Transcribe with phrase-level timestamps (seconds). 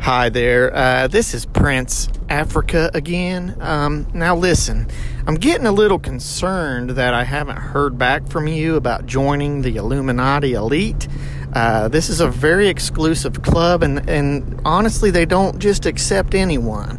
[0.00, 0.74] Hi there.
[0.74, 3.54] Uh, this is Prince Africa again.
[3.60, 4.88] Um, now, listen,
[5.26, 9.76] I'm getting a little concerned that I haven't heard back from you about joining the
[9.76, 11.06] Illuminati Elite.
[11.52, 16.98] Uh, this is a very exclusive club, and, and honestly, they don't just accept anyone.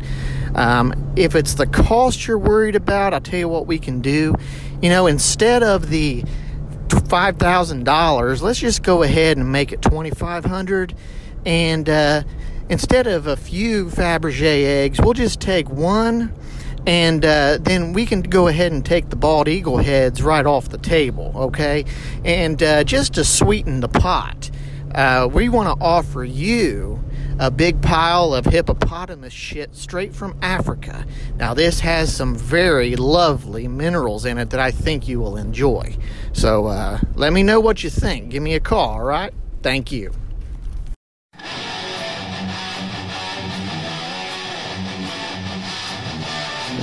[0.54, 4.36] Um, if it's the cost you're worried about, I'll tell you what we can do.
[4.80, 6.24] You know, instead of the
[7.08, 10.94] five thousand dollars, let's just go ahead and make it twenty five hundred,
[11.48, 12.24] and uh,
[12.72, 16.34] instead of a few Fabergé eggs, we'll just take one,
[16.88, 20.70] and uh, then we can go ahead and take the bald eagle heads right off
[20.70, 21.84] the table, okay?
[22.24, 24.50] And uh, just to sweeten the pot,
[24.96, 27.04] uh, we want to offer you
[27.40, 31.06] a big pile of hippopotamus shit straight from Africa.
[31.36, 35.98] Now, this has some very lovely minerals in it that I think you will enjoy.
[36.32, 38.30] So, uh, let me know what you think.
[38.30, 39.34] Give me a call, all right?
[39.62, 40.21] Thank you.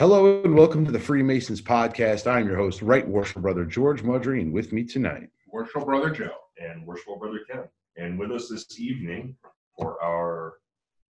[0.00, 2.26] Hello and welcome to the Freemasons podcast.
[2.26, 5.28] I'm your host, Right Worshipful Brother George Mudry, and with me tonight.
[5.52, 6.32] Worshipful Brother Joe.
[6.56, 7.64] and Worshipful Brother Ken.
[7.98, 9.36] And with us this evening
[9.78, 10.54] for our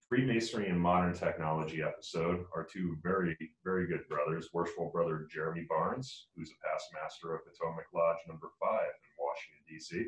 [0.09, 4.49] Freemasonry and Modern Technology episode are two very, very good brothers.
[4.53, 9.67] Worshipful Brother Jeremy Barnes, who's a past master of Potomac Lodge number five in Washington,
[9.69, 10.07] D.C.,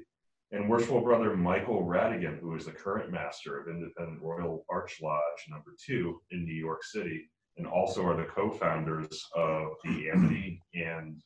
[0.51, 5.47] and Worshipful Brother Michael Radigan, who is the current master of Independent Royal Arch Lodge
[5.49, 11.21] number two in New York City, and also are the co-founders of the Amity and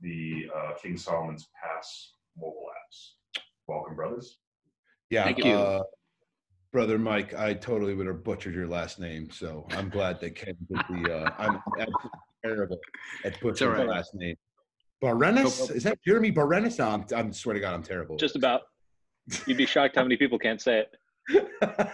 [0.00, 3.40] the uh, King Solomon's Pass mobile apps.
[3.66, 4.38] Welcome, brothers.
[5.10, 5.52] Yeah, Thank you.
[5.52, 5.82] Uh,
[6.72, 10.56] Brother Mike, I totally would have butchered your last name, so I'm glad that Ken
[10.68, 11.14] did the.
[11.14, 12.10] Uh, I'm absolutely
[12.44, 12.78] terrible
[13.24, 14.34] at butchering all the last name.
[15.02, 15.70] Barenis?
[15.70, 16.78] Is that Jeremy Barenis?
[16.80, 18.16] No, I'm, I'm swear to God, I'm terrible.
[18.16, 18.62] Just about.
[19.46, 20.84] You'd be shocked how many people can't say
[21.30, 21.48] it.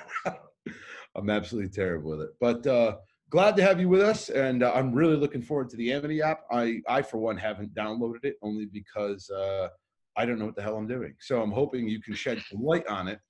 [1.14, 2.30] I'm absolutely terrible with it.
[2.40, 2.96] But uh,
[3.30, 6.20] glad to have you with us, and uh, I'm really looking forward to the Amity
[6.20, 6.40] app.
[6.50, 9.68] I, I for one, haven't downloaded it only because uh,
[10.16, 11.14] I don't know what the hell I'm doing.
[11.20, 13.20] So I'm hoping you can shed some light on it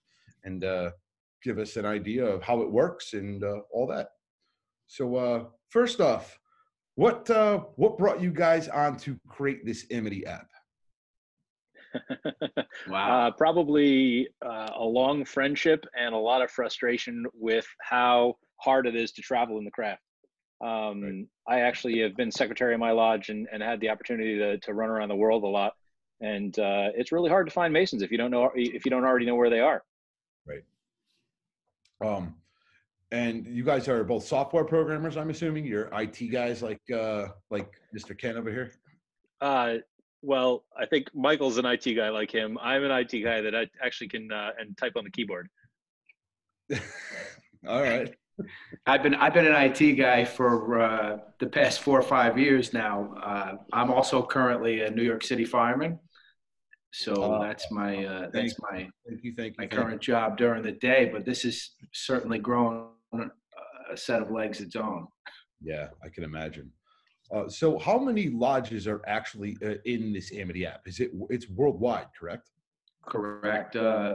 [0.45, 0.91] and uh,
[1.43, 4.09] give us an idea of how it works and uh, all that.
[4.87, 6.39] So uh, first off,
[6.95, 10.49] what uh, what brought you guys on to create this Amity app?
[12.89, 13.27] wow.
[13.27, 18.95] Uh, probably uh, a long friendship and a lot of frustration with how hard it
[18.95, 20.03] is to travel in the craft.
[20.63, 24.59] Um, I actually have been secretary of my lodge and, and had the opportunity to,
[24.59, 25.75] to run around the world a lot.
[26.21, 29.05] And uh, it's really hard to find Masons if you don't know if you don't
[29.05, 29.83] already know where they are.
[30.47, 30.65] Right.
[32.03, 32.35] Um,
[33.11, 35.65] and you guys are both software programmers, I'm assuming.
[35.65, 38.17] You're IT guys like uh, like Mr.
[38.17, 38.73] Ken over here.
[39.41, 39.77] Uh,
[40.23, 42.59] well, I think Michael's an IT guy like him.
[42.61, 45.49] I'm an IT guy that I actually can uh, and type on the keyboard.
[47.67, 48.15] All right.
[48.87, 52.73] I've been I've been an IT guy for uh, the past four or five years
[52.73, 53.15] now.
[53.23, 55.99] Uh, I'm also currently a New York City fireman,
[56.93, 59.35] so Oh, that's my uh, that's my Thank you.
[59.37, 59.55] Thank you.
[59.59, 59.79] my thank you.
[59.79, 61.11] current job during the day.
[61.13, 62.89] But this is certainly growing
[63.93, 65.07] a set of legs its own.
[65.63, 66.71] Yeah, I can imagine.
[67.33, 70.81] Uh, so, how many lodges are actually uh, in this Amity app?
[70.87, 72.51] Is it it's worldwide, correct?
[73.07, 73.77] Correct.
[73.77, 74.15] Uh,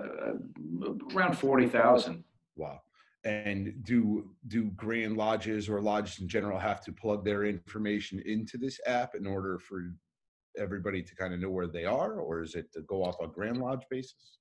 [1.13, 2.23] around forty thousand.
[2.55, 2.81] Wow.
[3.25, 8.57] And do do grand lodges or lodges in general have to plug their information into
[8.57, 9.91] this app in order for
[10.57, 13.27] everybody to kind of know where they are, or is it to go off a
[13.27, 14.37] grand lodge basis?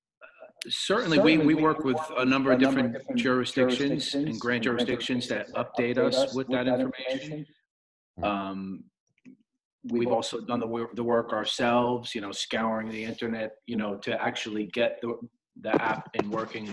[0.68, 5.98] Certainly, we, we work with a number of different jurisdictions and grand jurisdictions that update
[5.98, 7.46] us with that information.
[8.22, 8.84] Um,
[9.90, 13.96] we've also done the work, the work ourselves, you know, scouring the internet, you know,
[13.96, 15.18] to actually get the,
[15.60, 16.68] the app in working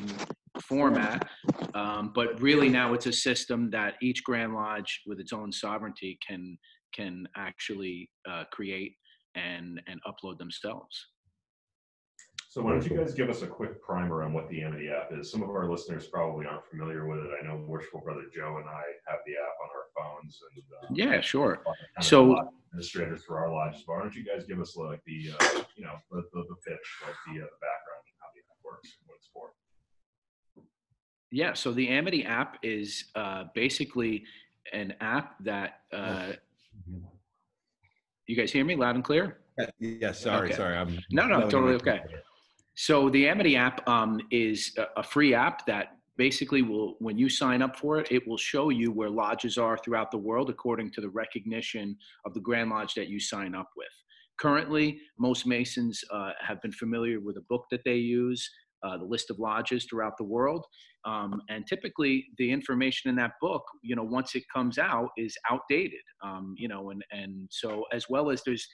[0.59, 1.27] format.
[1.74, 6.18] Um, but really now it's a system that each Grand Lodge with its own sovereignty
[6.25, 6.57] can
[6.94, 8.95] can actually uh, create
[9.36, 11.07] and and upload themselves.
[12.50, 15.18] So why don't you guys give us a quick primer on what the Amity app
[15.18, 15.31] is?
[15.31, 17.31] Some of our listeners probably aren't familiar with it.
[17.42, 20.95] I know Worshipful Brother Joe and I have the app on our phones and um,
[20.95, 21.63] Yeah, sure.
[22.01, 22.36] So-
[22.71, 23.83] administrators for our lodges.
[23.86, 26.88] Why don't you guys give us like the uh, you know the, the, the pitch,
[27.06, 29.51] like the uh, the background and how the app works and what it's for?
[31.31, 34.25] Yeah, so the Amity app is uh, basically
[34.73, 36.33] an app that uh,
[38.27, 39.39] you guys hear me loud and clear.
[39.79, 40.55] Yeah, sorry, Okay.
[40.55, 40.75] sorry.
[40.75, 42.01] I'm No, no, totally okay.
[42.75, 47.29] So the Amity app um, is a- a free app that basically will, when you
[47.29, 50.91] sign up for it, it will show you where lodges are throughout the world according
[50.91, 53.87] to the recognition of the Grand Lodge that you sign up with.
[54.37, 58.49] Currently, most Masons uh, have been familiar with a book that they use,
[58.83, 60.65] uh, the list of lodges throughout the world.
[61.05, 65.35] Um, and typically, the information in that book, you know, once it comes out, is
[65.49, 66.01] outdated.
[66.23, 68.67] Um, you know, and and so as well as there's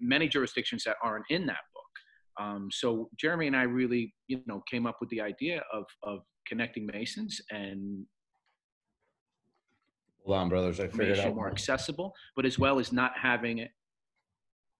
[0.00, 2.44] many jurisdictions that aren't in that book.
[2.44, 6.20] Um, so Jeremy and I really, you know, came up with the idea of of
[6.46, 8.04] connecting Masons and
[10.24, 10.80] Hold on, brothers.
[10.80, 11.34] I figured out.
[11.34, 13.70] more accessible, but as well as not having it,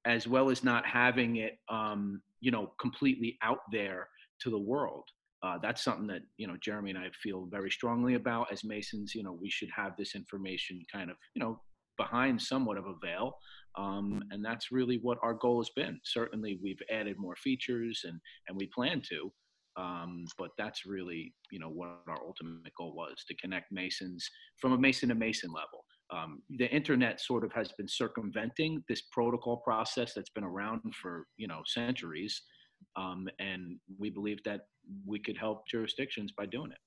[0.05, 4.08] as well as not having it, um, you know, completely out there
[4.43, 5.05] to the world.
[5.43, 9.15] Uh, that's something that you know Jeremy and I feel very strongly about as Masons.
[9.15, 11.61] You know, we should have this information kind of you know
[11.97, 13.37] behind somewhat of a veil,
[13.79, 15.99] um, and that's really what our goal has been.
[16.05, 19.33] Certainly, we've added more features and and we plan to.
[19.77, 24.29] Um, but that's really, you know, what our ultimate goal was to connect Masons
[24.61, 29.03] from a Mason to Mason level um, the internet sort of has been circumventing this
[29.13, 32.43] protocol process that's been around for you know centuries
[32.97, 34.67] um, and we believe that
[35.07, 36.79] we could help jurisdictions by doing it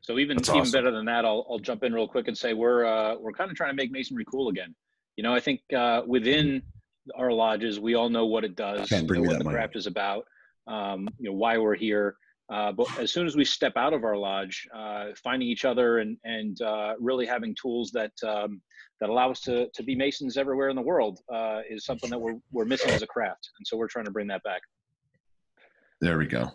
[0.00, 0.72] So even That's even awesome.
[0.72, 3.50] better than that, I'll I'll jump in real quick and say we're uh, we're kind
[3.50, 4.74] of trying to make masonry cool again.
[5.16, 6.62] You know, I think uh, within
[7.16, 9.44] our lodges, we all know what it does, Ken, bring you know, me what the
[9.44, 9.54] mic.
[9.54, 10.26] craft is about,
[10.66, 12.16] um, you know, why we're here.
[12.52, 15.98] Uh, but as soon as we step out of our lodge, uh, finding each other
[15.98, 18.60] and and uh, really having tools that um,
[19.00, 22.18] that allow us to to be masons everywhere in the world uh, is something that
[22.18, 24.60] we're we're missing as a craft, and so we're trying to bring that back.
[26.00, 26.50] There we go.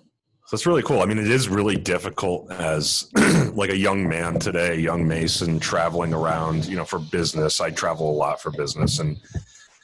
[0.50, 1.02] So it's really cool.
[1.02, 3.12] I mean, it is really difficult as
[3.54, 7.62] like a young man today, young Mason traveling around, you know, for business.
[7.62, 9.18] I travel a lot for business and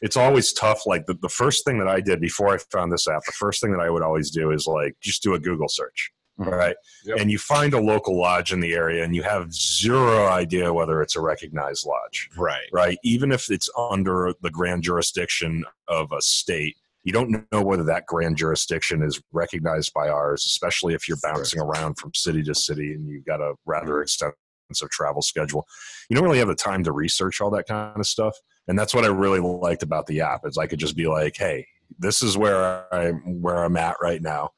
[0.01, 0.85] it's always tough.
[0.85, 3.61] Like the, the first thing that I did before I found this app, the first
[3.61, 6.11] thing that I would always do is like just do a Google search.
[6.39, 6.49] Mm-hmm.
[6.49, 6.75] Right.
[7.05, 7.17] Yep.
[7.19, 11.01] And you find a local lodge in the area and you have zero idea whether
[11.01, 12.67] it's a recognized lodge Right.
[12.73, 12.97] right?
[13.05, 18.05] Even if it's under the grand jurisdiction of a state, you don't know whether that
[18.05, 22.93] grand jurisdiction is recognized by ours, especially if you're bouncing around from city to city
[22.93, 24.01] and you've got a rather mm-hmm.
[24.01, 25.65] extensive travel schedule.
[26.09, 28.35] You don't really have the time to research all that kind of stuff.
[28.67, 31.35] And that's what I really liked about the app is I could just be like,
[31.37, 31.67] hey,
[31.99, 34.51] this is where I'm where I'm at right now.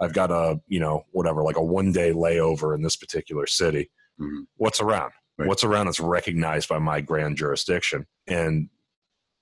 [0.00, 3.90] I've got a, you know, whatever, like a one day layover in this particular city.
[4.20, 4.46] Mhm.
[4.56, 5.12] What's around?
[5.38, 5.48] Right.
[5.48, 8.06] What's around that's recognized by my grand jurisdiction?
[8.26, 8.68] And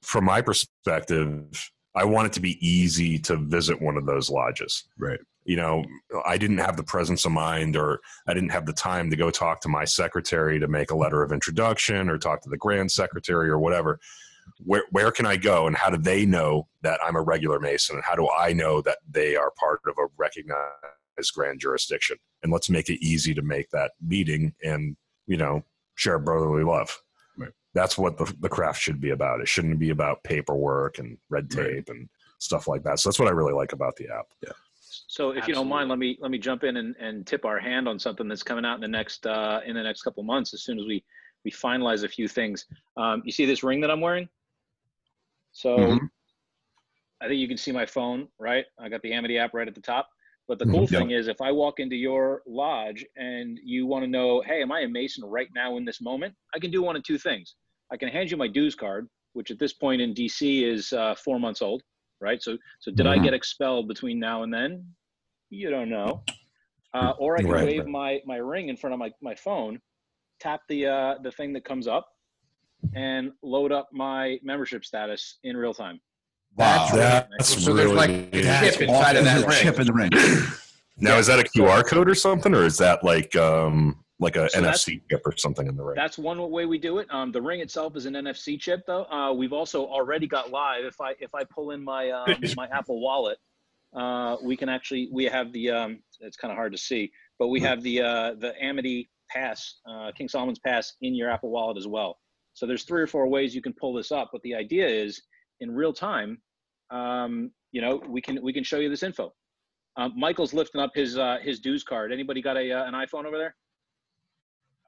[0.03, 4.85] from my perspective, I want it to be easy to visit one of those lodges.
[4.99, 5.21] Right.
[5.45, 5.85] You know,
[6.25, 9.31] I didn't have the presence of mind or I didn't have the time to go
[9.31, 12.93] talk to my secretary to make a letter of introduction or talk to the grand
[12.93, 13.99] secretary or whatever.
[14.65, 17.97] Where where can I go and how do they know that I'm a regular Mason
[17.97, 22.17] and how do I know that they are part of a recognized grand jurisdiction?
[22.43, 25.65] And let's make it easy to make that meeting and, you know,
[25.95, 26.97] share brotherly love.
[27.37, 27.51] Right.
[27.75, 29.41] That's what the, the craft should be about.
[29.41, 31.89] It shouldn't be about paperwork and red tape Right.
[31.89, 32.99] and stuff like that.
[32.99, 34.27] So that's what I really like about the app.
[35.13, 37.59] So if you don't mind, let me let me jump in and, and tip our
[37.59, 40.55] hand on something that's coming out in the next uh, in the next couple months.
[40.55, 41.05] As soon as we
[41.45, 42.65] we finalize a few things,
[42.97, 44.27] um, you see this ring that I'm wearing.
[45.53, 46.11] So Mhm.
[47.21, 48.65] I think you can see my phone, right?
[48.81, 50.09] I got the Amity app right at the top.
[50.49, 50.89] But the cool Mhm.
[50.89, 54.73] thing is, if I walk into your lodge and you want to know, hey, am
[54.73, 56.35] I a Mason right now in this moment?
[56.55, 57.55] I can do one of two things.
[57.93, 61.15] I can hand you my dues card, which at this point in DC is uh,
[61.17, 61.83] four months old,
[62.23, 62.43] right?
[62.43, 63.25] So, so did I Mhm.
[63.25, 64.95] get expelled between now and then?
[65.53, 66.23] You don't know.
[66.95, 67.65] Uh, or I can Right.
[67.67, 69.81] wave my my ring in front of my my phone,
[70.41, 72.09] tap the uh, the thing that comes up,
[72.95, 76.01] and load up my membership status in real time.
[76.57, 76.89] Wow.
[76.95, 78.45] That's So there's really like neat.
[78.47, 79.59] a chip inside of that ring.
[79.63, 80.11] chip in the ring.
[80.99, 84.49] Now, is that a QR code or something, or is that like um like a
[84.51, 85.97] So NFC chip or something in the ring?
[85.97, 87.09] That's one way we do it.
[87.11, 89.05] Um, the ring itself is an NFC chip, though.
[89.07, 90.85] Uh, we've also already got live.
[90.85, 93.39] If I if I pull in my um, my Apple Wallet,
[93.95, 97.11] uh, we can actually we have the um, it's kind of hard to see.
[97.39, 101.51] but we have the uh, the Amity Pass, uh, King Solomon's Pass, in your Apple
[101.51, 102.19] Wallet as well.
[102.55, 104.31] So there's three or four ways you can pull this up.
[104.33, 105.23] But the idea is,
[105.61, 106.41] in real time,
[106.91, 109.33] um, you know, we can we can show you this info.
[109.97, 112.13] Um, Michael's lifting up his uh, his dues card.
[112.13, 113.55] Anybody got a uh, an iPhone over there?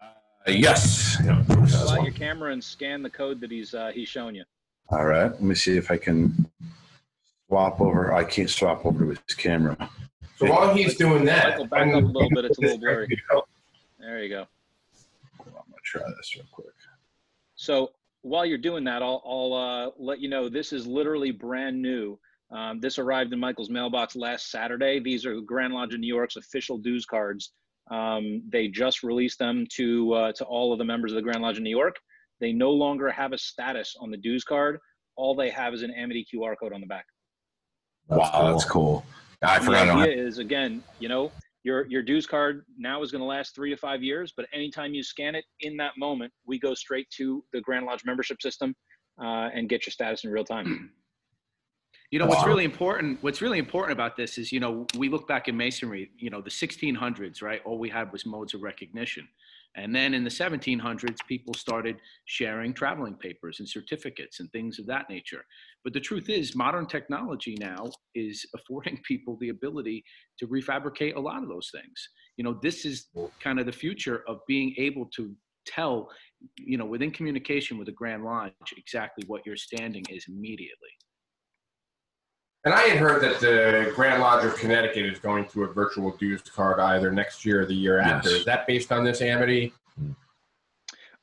[0.03, 1.17] Uh, yes.
[1.17, 4.45] Pull out your camera and scan the code that he's uh, he's showing you.
[4.91, 5.31] All right.
[5.31, 6.51] Let me see if I can
[7.55, 8.13] swap over.
[8.13, 9.89] I can't swap over to his camera.
[10.39, 12.45] So while he's doing that, Michael, back up a little bit.
[12.47, 13.23] It's a little blurry.
[14.01, 14.47] There you go.
[15.39, 16.67] I'm gonna try this real quick.
[17.55, 17.93] So
[18.23, 22.19] while you're doing that, I'll, I'll uh, let you know this is literally brand new.
[22.51, 24.99] Um, this arrived in Michael's mailbox last Saturday.
[24.99, 27.53] These are Grand Lodge of New York's official dues cards.
[27.93, 31.41] Um, they just released them to uh, to all of the members of the Grand
[31.41, 31.95] Lodge of New York.
[32.41, 34.81] They no longer have a status on the dues card.
[35.15, 37.07] All they have is an Amity QR code on the back.
[38.09, 39.05] Wow, that's cool.
[39.43, 39.83] I the forgot.
[39.83, 41.31] I don't idea have- is again, you know,
[41.63, 44.95] your your dues card now is going to last three to five years, but anytime
[44.95, 48.75] you scan it in that moment, we go straight to the Grand Lodge membership system
[49.21, 50.91] uh, and get your status in real time.
[52.11, 55.27] You know, what's really important, what's really important about this is, you know, we look
[55.27, 57.61] back in masonry, you know, the 1600s, right?
[57.65, 59.27] All we had was modes of recognition.
[59.77, 64.87] And then in the 1700s, people started sharing traveling papers and certificates and things of
[64.87, 65.45] that nature.
[65.83, 70.05] But the truth is, modern technology now is affording people the ability
[70.39, 72.09] to refabricate a lot of those things.
[72.37, 73.09] You know, this is
[73.41, 75.35] kind of the future of being able to
[75.67, 76.11] tell,
[76.59, 80.91] you know, within communication with the Grand Lodge, exactly what your standing is immediately.
[82.65, 86.11] And I had heard that the Grand Lodge of Connecticut is going to a virtual
[86.17, 88.31] dues card either next year or the year after.
[88.31, 88.41] Yes.
[88.41, 89.73] Is that based on this Amity?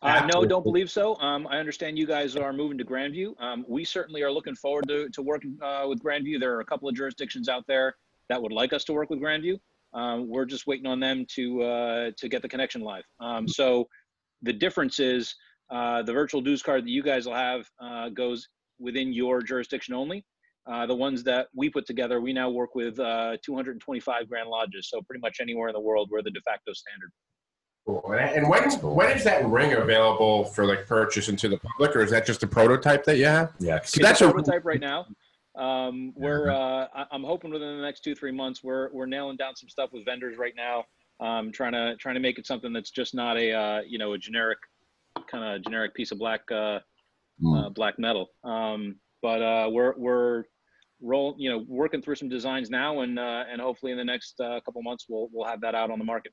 [0.03, 1.15] Uh, no, don't believe so.
[1.19, 3.39] Um, I understand you guys are moving to Grandview.
[3.39, 6.39] Um, we certainly are looking forward to, to working uh, with Grandview.
[6.39, 7.95] There are a couple of jurisdictions out there
[8.29, 9.59] that would like us to work with Grandview.
[9.93, 13.03] Um, we're just waiting on them to uh, to get the connection live.
[13.19, 13.87] Um, so
[14.41, 15.35] the difference is
[15.69, 18.47] uh, the virtual dues card that you guys will have uh, goes
[18.79, 20.25] within your jurisdiction only.
[20.67, 24.89] Uh, the ones that we put together, we now work with uh, 225 Grand Lodges.
[24.89, 27.11] So pretty much anywhere in the world, we're the de facto standard.
[27.87, 28.03] Cool.
[28.13, 32.01] And and when when is that ring available for like purchase into the public, or
[32.03, 33.53] is that just a prototype that you have?
[33.59, 35.07] Yeah, 'cause it's that's a a- prototype right now.
[35.55, 39.35] Um, we're uh, I- I'm hoping within the next two three months we're we're nailing
[39.37, 40.85] down some stuff with vendors right now.
[41.19, 44.13] Um, trying to trying to make it something that's just not a uh, you know
[44.13, 44.59] a generic
[45.27, 46.79] kind of generic piece of black uh,
[47.41, 47.65] Mm.
[47.65, 48.29] uh, black metal.
[48.43, 50.43] Um, but uh, we're we're
[51.01, 54.39] roll you know working through some designs now and uh, and hopefully in the next
[54.39, 56.31] uh, couple months we'll we'll have that out on the market.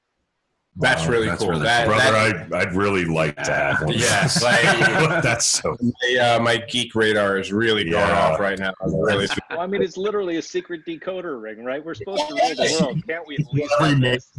[0.80, 1.48] That's Wow, really that's cool.
[1.50, 1.96] really that, cool.
[1.96, 2.12] brother,
[2.48, 3.94] that- I, I'd really like to have one.
[3.94, 5.76] Yes, I- that's so.
[5.80, 8.26] my, uh, my geek radar is really going Yeah.
[8.32, 8.72] off right now.
[8.82, 11.84] I'm really Well, I mean, it's literally a secret decoder ring, right?
[11.84, 13.36] We're supposed to rule the world, can't we?
[13.38, 14.30] At least have this?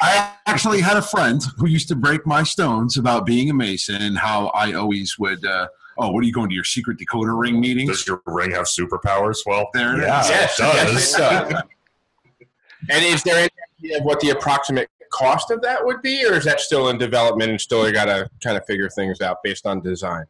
[0.00, 4.00] I actually had a friend who used to break my stones about being a Mason
[4.00, 5.44] and how I always would.
[5.44, 5.66] Uh,
[5.98, 7.86] oh, what are you going to your secret decoder ring meeting?
[7.86, 9.38] Does your ring have superpowers?
[9.46, 10.22] Well, There it yeah.
[10.26, 11.48] Yes, it yes, does.
[11.48, 11.62] it does.
[12.90, 16.34] And is there any idea of what the approximate cost of that would be, or
[16.34, 19.38] is that still in development and still you got to kind of figure things out
[19.44, 20.24] based on design?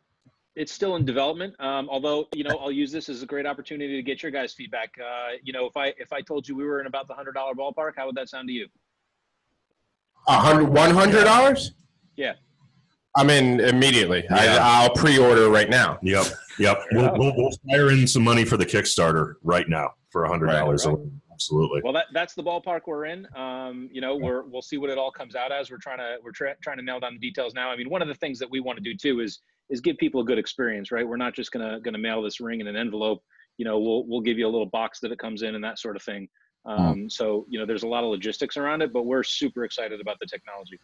[0.55, 1.55] It's still in development.
[1.61, 4.53] Um, although, you know, I'll use this as a great opportunity to get your guys'
[4.53, 4.93] feedback.
[5.01, 7.33] Uh, you know, if I if I told you we were in about the hundred
[7.33, 8.67] dollar ballpark, how would that sound to you?
[10.29, 11.73] A hundred, one hundred dollars?
[12.17, 12.35] Yeah.
[13.17, 14.25] I'm in immediately.
[14.31, 14.59] Yeah.
[14.61, 15.99] I, I'll pre-order right now.
[16.03, 16.27] Yep,
[16.59, 16.79] yep.
[16.93, 20.49] We'll, we'll, we'll fire in some money for the Kickstarter right now for a hundred
[20.49, 20.87] dollars.
[20.87, 20.97] Right,
[21.33, 21.81] Absolutely.
[21.83, 23.27] Well, that that's the ballpark we're in.
[23.35, 25.71] Um, you know, we're we'll see what it all comes out as.
[25.71, 27.71] We're trying to we're tra- trying to nail down the details now.
[27.71, 29.97] I mean, one of the things that we want to do too is is give
[29.97, 31.07] people a good experience, right?
[31.07, 33.23] We're not just gonna gonna mail this ring in an envelope.
[33.57, 35.79] You know, we'll we'll give you a little box that it comes in and that
[35.79, 36.29] sort of thing.
[36.65, 40.01] Um, So you know, there's a lot of logistics around it, but we're super excited
[40.01, 40.79] about the technology.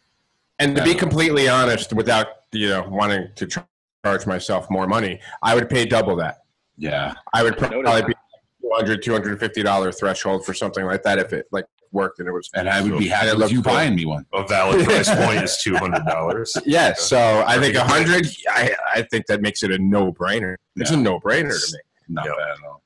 [0.59, 3.47] And to be completely honest, without you know wanting to
[4.05, 6.39] charge myself more money, I would pay double that.
[6.77, 7.13] Yeah.
[7.33, 7.83] I would Noted.
[7.83, 8.13] probably be
[8.63, 12.49] 200 250 dollar threshold for something like that if it like worked and it was
[12.53, 13.73] And I would be happy it with you cool.
[13.73, 14.25] buying me one.
[14.33, 16.55] A valid price point is two hundred dollars.
[16.65, 18.27] Yes, so I think a hundred.
[18.49, 20.55] I I think that makes it a no brainer.
[20.75, 21.79] It's a no brainer to me.
[22.09, 22.31] Not Yeah.
[22.37, 22.83] bad at all.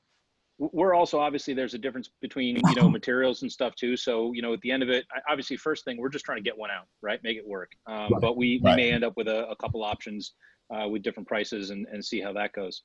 [0.58, 3.96] We're also obviously there's a difference between you know materials and stuff too.
[3.96, 6.42] So you know at the end of it obviously first thing we're just trying to
[6.42, 7.20] get one out right?
[7.22, 7.72] Make it work.
[7.86, 8.20] Um, Right.
[8.20, 8.76] but we, we Right.
[8.76, 10.34] may end up with a, a couple options
[10.74, 12.82] uh, with different prices and, and see how that goes.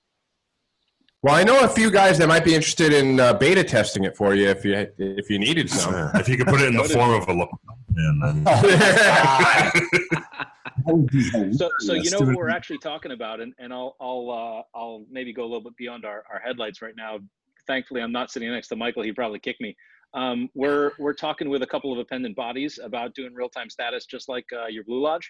[1.21, 4.15] Well, I know a few guys that might be interested in uh, beta testing it
[4.15, 5.93] for you if you if you needed some.
[6.15, 7.59] if you could put it in the form of a lapel
[11.31, 14.77] pin, so so you know what we're actually talking about and, and i'll i'll uh,
[14.77, 17.19] i'll maybe go a little bit beyond our, our headlights right now
[17.69, 19.75] thankfully i'm not sitting next to michael he'd probably kick me
[20.15, 24.03] Um, we're we're talking with a couple of appendant bodies about doing real time status,
[24.15, 25.27] just like uh, your Blue Lodge.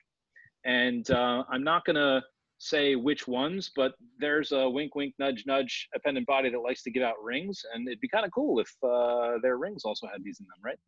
[0.63, 2.23] And uh, I'm not gonna
[2.59, 3.91] say which ones, but
[4.23, 7.79] there's a wink, wink, nudge, nudge appendant body that likes to give out rings, and
[7.89, 10.79] it'd be kind of cool if uh, their rings also had these in them, right?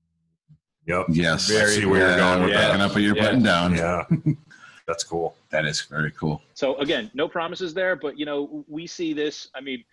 [0.88, 1.06] Yep.
[1.26, 1.52] Yes.
[1.52, 2.68] I see where you're going with we're that.
[2.72, 3.26] picking up what you're Yeah.
[3.26, 3.76] putting down.
[3.76, 4.06] Yeah.
[4.88, 5.36] That's cool.
[5.54, 6.42] That is very cool.
[6.54, 9.50] So again, no promises there, but you know, we see this.
[9.54, 9.84] I mean,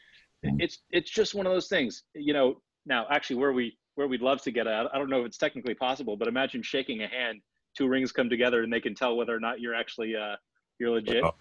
[0.43, 2.03] it's it's just one of those things.
[2.15, 5.21] You know, now actually, where we where we'd love to get at, I don't know
[5.21, 7.41] if it's technically possible, but imagine shaking a hand,
[7.77, 10.37] two rings come together, and they can tell whether or not you're actually uh,
[10.79, 11.23] you're legit.
[11.25, 11.35] Oh,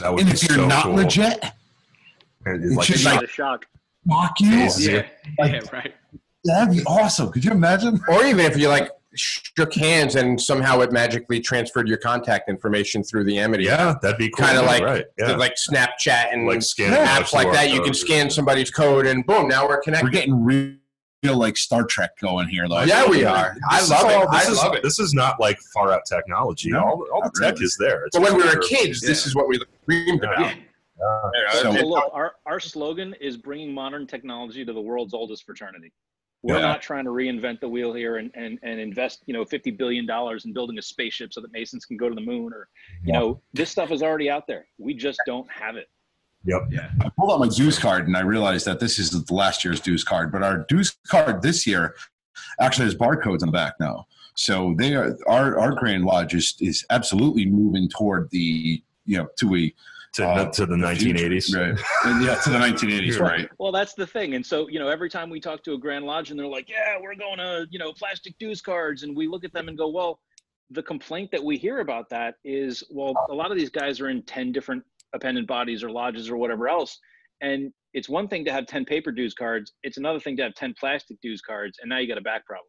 [0.00, 0.94] That would And be if you're so not cool.
[0.94, 1.44] legit,
[2.46, 3.66] And it it's like, should like- not a shock.
[4.08, 4.50] fuck you.
[4.50, 4.80] Yes.
[4.86, 5.06] Yeah,
[5.38, 5.94] Like- yeah, right.
[6.44, 7.30] That'd be awesome.
[7.32, 8.00] Could you imagine?
[8.08, 13.02] Or even if you're like shook hands and somehow it magically transferred your contact information
[13.02, 13.64] through the Amity.
[13.64, 14.46] yeah, that'd be cool.
[14.46, 15.04] Kinda like- right.
[15.18, 15.36] Yeah.
[15.36, 17.70] Like Snapchat and Like scanning apps a like QR that.
[17.70, 20.04] You can scan somebody's code and boom, now we're connected.
[20.06, 20.74] We're getting real,
[21.22, 22.82] real like Star Trek going here, though.
[22.82, 23.56] Yeah, we are.
[23.70, 24.14] I This is love it.
[24.14, 24.82] all- I This is, love it.
[24.82, 26.70] This is not like far out technology.
[26.70, 27.64] No, all all the tech really.
[27.64, 28.04] is there.
[28.06, 29.58] It's But when we were just- kids, this is what we
[29.88, 30.30] dreamed Yeah.
[30.32, 30.40] about.
[30.40, 31.30] Yeah.
[31.34, 35.12] You know, So- Well, look, our, our slogan is bringing modern technology to the world's
[35.12, 35.92] oldest fraternity.
[36.46, 36.60] We're Yeah.
[36.62, 40.08] not trying to reinvent the wheel here and, and, and invest, you know, $50 billion
[40.44, 42.68] in building a spaceship so that Masons can go to the moon or,
[43.02, 43.18] you Yeah.
[43.18, 44.64] know, this stuff is already out there.
[44.78, 45.88] We just don't have it.
[46.44, 46.68] Yep.
[46.70, 46.90] Yeah.
[47.00, 49.80] I pulled out my dues card and I realized that this is the last year's
[49.80, 51.96] dues card, but our dues card this year
[52.60, 54.06] actually has barcodes on the back now.
[54.36, 59.26] So they are our our Grand Lodge is is absolutely moving toward the you know
[59.40, 59.74] to a
[60.16, 61.54] To, uh, to the 1980s.
[61.54, 64.34] right And yeah to the 1980s right Well, that's the thing.
[64.34, 66.68] And so, you know, every time we talk to a Grand Lodge and they're like,
[66.68, 69.02] yeah, we're going to, you know, plastic dues cards.
[69.02, 70.20] And we look at them and go, well,
[70.70, 74.08] the complaint that we hear about that is, well, a lot of these guys are
[74.08, 74.82] in 10 different
[75.14, 76.98] appendant bodies or lodges or whatever else.
[77.40, 79.72] And it's one thing to have 10 paper dues cards.
[79.82, 81.78] It's another thing to have 10 plastic dues cards.
[81.80, 82.68] And now you got a back problem.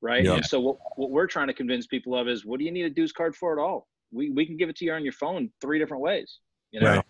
[0.00, 0.24] Right.
[0.24, 0.34] Yeah.
[0.34, 2.84] And so what, what we're trying to convince people of is what do you need
[2.84, 3.88] a dues card for at all?
[4.12, 6.38] We, we can give it to you on your phone three different ways.
[6.70, 7.04] You know, Right.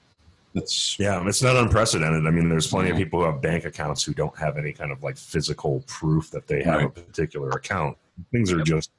[0.55, 2.27] that's Yeah, it's not unprecedented.
[2.27, 4.93] I mean, there's plenty of people who have bank accounts who don't have any kind
[4.93, 7.97] of like physical proof that they have a particular account.
[8.33, 8.91] Things are just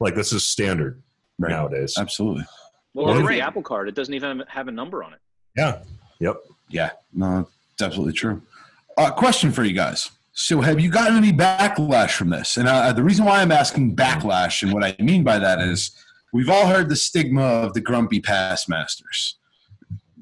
[0.00, 1.00] like this is standard
[1.38, 1.94] right nowadays.
[1.98, 2.44] absolutely
[2.94, 3.36] well, Well, look at right.
[3.36, 3.88] the Apple card.
[3.88, 5.18] It doesn't even have a number on it.
[5.56, 5.82] Yeah.
[6.20, 6.36] Yep.
[6.70, 8.40] yeah no it's absolutely true
[8.96, 12.92] uh, question for you guys so have you gotten any backlash from this and uh,
[12.92, 15.90] the reason why I'm asking backlash and what I mean by that is
[16.32, 19.36] we've all heard the stigma of the grumpy past masters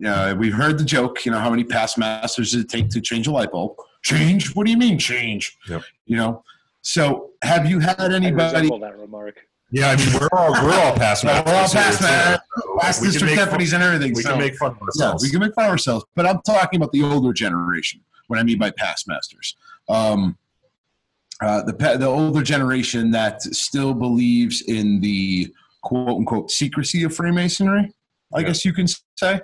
[0.06, 3.00] uh, we've heard the joke, you know, how many past masters does it take to
[3.00, 3.76] change a light bulb?
[4.02, 4.54] Change?
[4.54, 5.56] What do you mean change?
[5.68, 5.82] Yep.
[6.06, 6.44] You know,
[6.82, 9.40] so have you had anybody resemble that remark.
[9.70, 13.00] Yeah, I mean we're all we're all past We're all masters past masters, So past
[13.00, 14.12] we can district make fun- deputies and everything?
[14.14, 15.22] We so, can make fun of yeah, ourselves.
[15.24, 18.00] we can make fun of ourselves, but I'm talking about the older generation.
[18.26, 19.56] What I mean by past masters,
[19.88, 20.36] um,
[21.40, 27.92] uh, the the older generation that still believes in the quote unquote secrecy of Freemasonry.
[28.34, 28.46] I Yeah.
[28.48, 28.86] guess you can
[29.16, 29.40] say,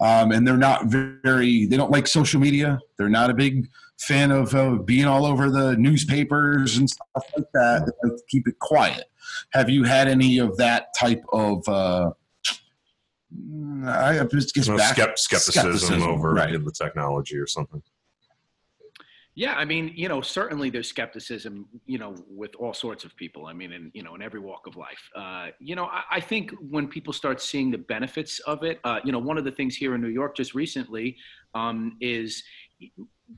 [0.00, 1.66] um, and they're not very.
[1.66, 2.78] They don't like social media.
[2.96, 7.46] They're not a big fan of uh, being all over the newspapers and stuff like
[7.54, 7.92] that.
[8.02, 9.04] They like keep it quiet.
[9.52, 11.68] Have you had any of that type of?
[11.68, 12.10] Uh,
[13.84, 16.52] I I just guess No, skepticism, skepticism, over right.
[16.52, 17.82] the technology or something.
[19.38, 23.46] Yeah, I mean, you know, certainly there's skepticism, you know, with all sorts of people.
[23.46, 24.98] I mean, in you know, in every walk of life.
[25.14, 28.98] Uh, you know, I, I think when people start seeing the benefits of it, uh,
[29.04, 31.16] you know, one of the things here in New York just recently
[31.54, 32.42] um, is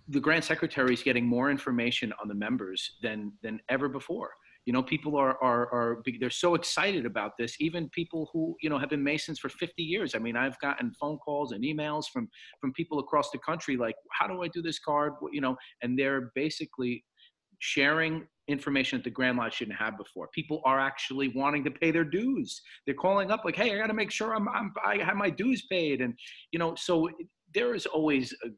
[0.09, 4.31] the Grand Secretary is getting more information on the members than than ever before.
[4.67, 7.57] You know, people are are are they're so excited about this.
[7.61, 10.15] Even people who you know have been Masons for 50 years.
[10.15, 12.29] I mean, I've gotten phone calls and emails from
[12.61, 15.99] from people across the country like, "How do I do this card?" You know, and
[15.99, 17.05] they're basically
[17.61, 20.29] sharing information that the Grand Lodge shouldn't have before.
[20.35, 22.61] People are actually wanting to pay their dues.
[22.85, 25.31] They're calling up like, "Hey, I got to make sure I'm, I'm I have my
[25.31, 26.15] dues paid," and
[26.53, 27.09] you know, so
[27.55, 28.49] there is always a,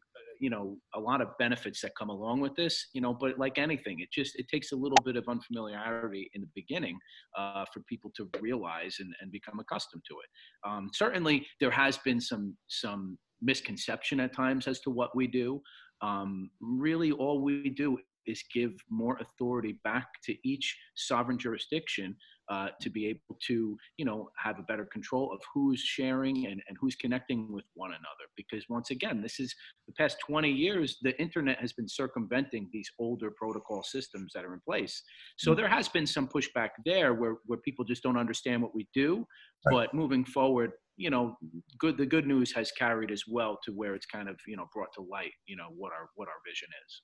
[0.43, 3.59] you know a lot of benefits that come along with this you know but like
[3.59, 6.99] anything it just it takes a little bit of unfamiliarity in the beginning
[7.39, 10.69] uh, for people to realize and, and become accustomed to it.
[10.69, 15.61] Um, certainly there has been some some misconception at times as to what we do.
[16.01, 22.17] Um, really all we do is give more authority back to each sovereign jurisdiction
[22.51, 26.61] uh, to be able to, you know, have a better control of who's sharing and,
[26.69, 28.29] and who's connecting with one another.
[28.37, 29.55] Because once again, this is
[29.87, 34.55] the past 20 years, the internet has been circumventing these older protocol systems that are
[34.55, 35.03] in place.
[35.39, 38.89] So there has been some pushback there where, where people just don't understand what we
[38.93, 39.27] do.
[39.71, 41.37] But moving forward, you know,
[41.79, 44.67] good the good news has carried as well to where it's kind of, you know,
[44.75, 47.03] brought to light, you know, what our what our vision is.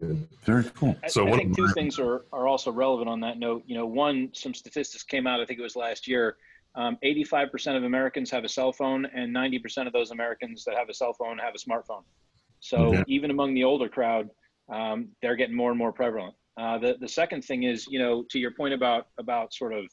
[0.00, 0.96] Very cool.
[1.04, 3.62] I, So I think two my- things are, are also relevant on that note.
[3.66, 6.36] You know, one, some statistics came out, I think it was last year.
[6.74, 10.88] Um, 85% of Americans have a cell phone, and 90% of those Americans that have
[10.88, 12.04] a cell phone have a smartphone.
[12.60, 13.04] So Mhm.
[13.08, 14.30] even among the older crowd,
[14.72, 16.34] um, they're getting more and more prevalent.
[16.56, 19.84] Uh, the, the second thing is, you know, to your point about, about sort of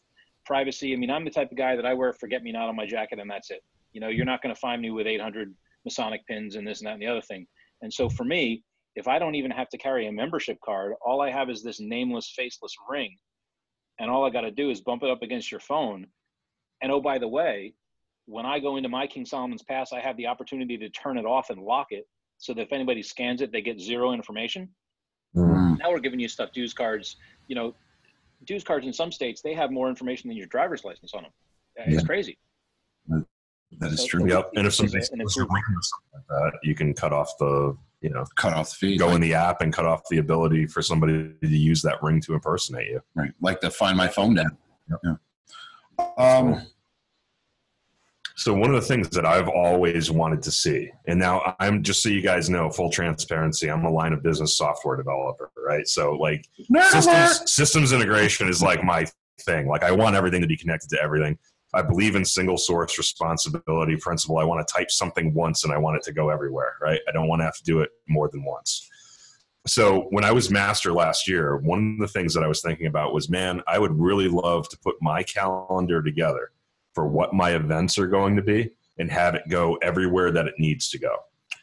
[0.45, 0.93] privacy.
[0.93, 2.85] I mean, I'm the type of guy that I wear forget me not on my
[2.85, 3.63] jacket and that's it.
[3.93, 6.87] You know, you're not going to find me with 800 Masonic pins and this and
[6.87, 7.47] that and the other thing.
[7.81, 8.63] And so for me,
[8.97, 11.79] if I don't even have to carry a membership card, all I have is this
[11.79, 13.15] nameless, faceless ring.
[13.99, 16.07] And all I got to do is bump it up against your phone.
[16.81, 17.75] And oh, by the way,
[18.25, 21.25] when I go into my King Solomon's Pass, I have the opportunity to turn it
[21.25, 22.05] off and lock it
[22.39, 24.67] so that if anybody scans it, they get zero information.
[25.35, 25.77] Mm.
[25.77, 27.17] Now we're giving you stuff dues cards.
[27.47, 27.75] You know,
[28.45, 31.31] dues cards in some states, they have more information than your driver's license on them.
[31.75, 32.07] It's Yeah.
[32.07, 32.37] crazy.
[33.07, 34.27] That is So- true.
[34.27, 34.51] Yep.
[34.55, 37.31] And if It's somebody an steals ring or something like that, you can cut off
[37.37, 38.99] the, you know, Cut off the feed.
[38.99, 42.21] go in the app and cut off the ability for somebody to use that ring
[42.21, 43.01] to impersonate you.
[43.15, 43.31] Right.
[43.41, 44.53] Like the Find My Phone app.
[45.03, 45.15] Yeah.
[46.17, 46.61] Um,
[48.35, 52.03] So one of the things that I've always wanted to see, and now I'm just
[52.03, 55.87] so you guys know, full transparency, I'm a line of business software developer, right?
[55.87, 56.45] So like
[56.91, 59.07] systems, systems integration is like my
[59.41, 59.67] thing.
[59.67, 61.39] Like I want everything to be connected to everything.
[61.73, 64.37] I believe in single source responsibility principle.
[64.37, 67.01] I want to type something once and I want it to go everywhere, right?
[67.07, 68.89] I don't want to have to do it more than once.
[69.67, 72.87] So when I was master last year, one of the things that I was thinking
[72.87, 76.51] about was, man, I would really love to put my calendar together
[76.93, 80.55] for what my events are going to be and have it go everywhere that it
[80.57, 81.17] needs to go.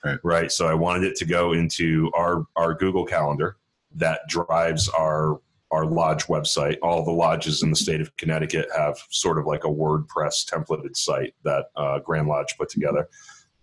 [0.04, 0.18] Right.
[0.22, 0.52] Right.
[0.52, 3.56] So I wanted it to go into our our Google Calendar
[3.94, 6.78] that drives our our lodge website.
[6.82, 10.96] All the lodges in the state of Connecticut have sort of like a WordPress templated
[10.96, 13.08] site that uh, Grand Lodge put together.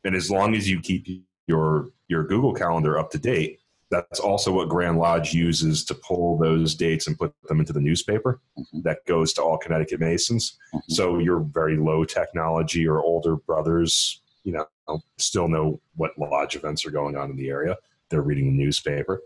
[0.04, 1.08] And as long as you keep
[1.48, 3.60] your your Google Calendar up to date,
[3.90, 7.80] that's also what Grand Lodge uses to pull those dates and put them into the
[7.80, 8.42] newspaper.
[8.58, 8.84] Mhm.
[8.84, 10.58] That goes to all Connecticut Masons.
[10.74, 10.82] Mhm.
[10.90, 14.66] So your very low technology or older brothers, you know,
[15.18, 17.78] still know what lodge events are going on in the area.
[18.10, 19.22] They're reading the newspaper.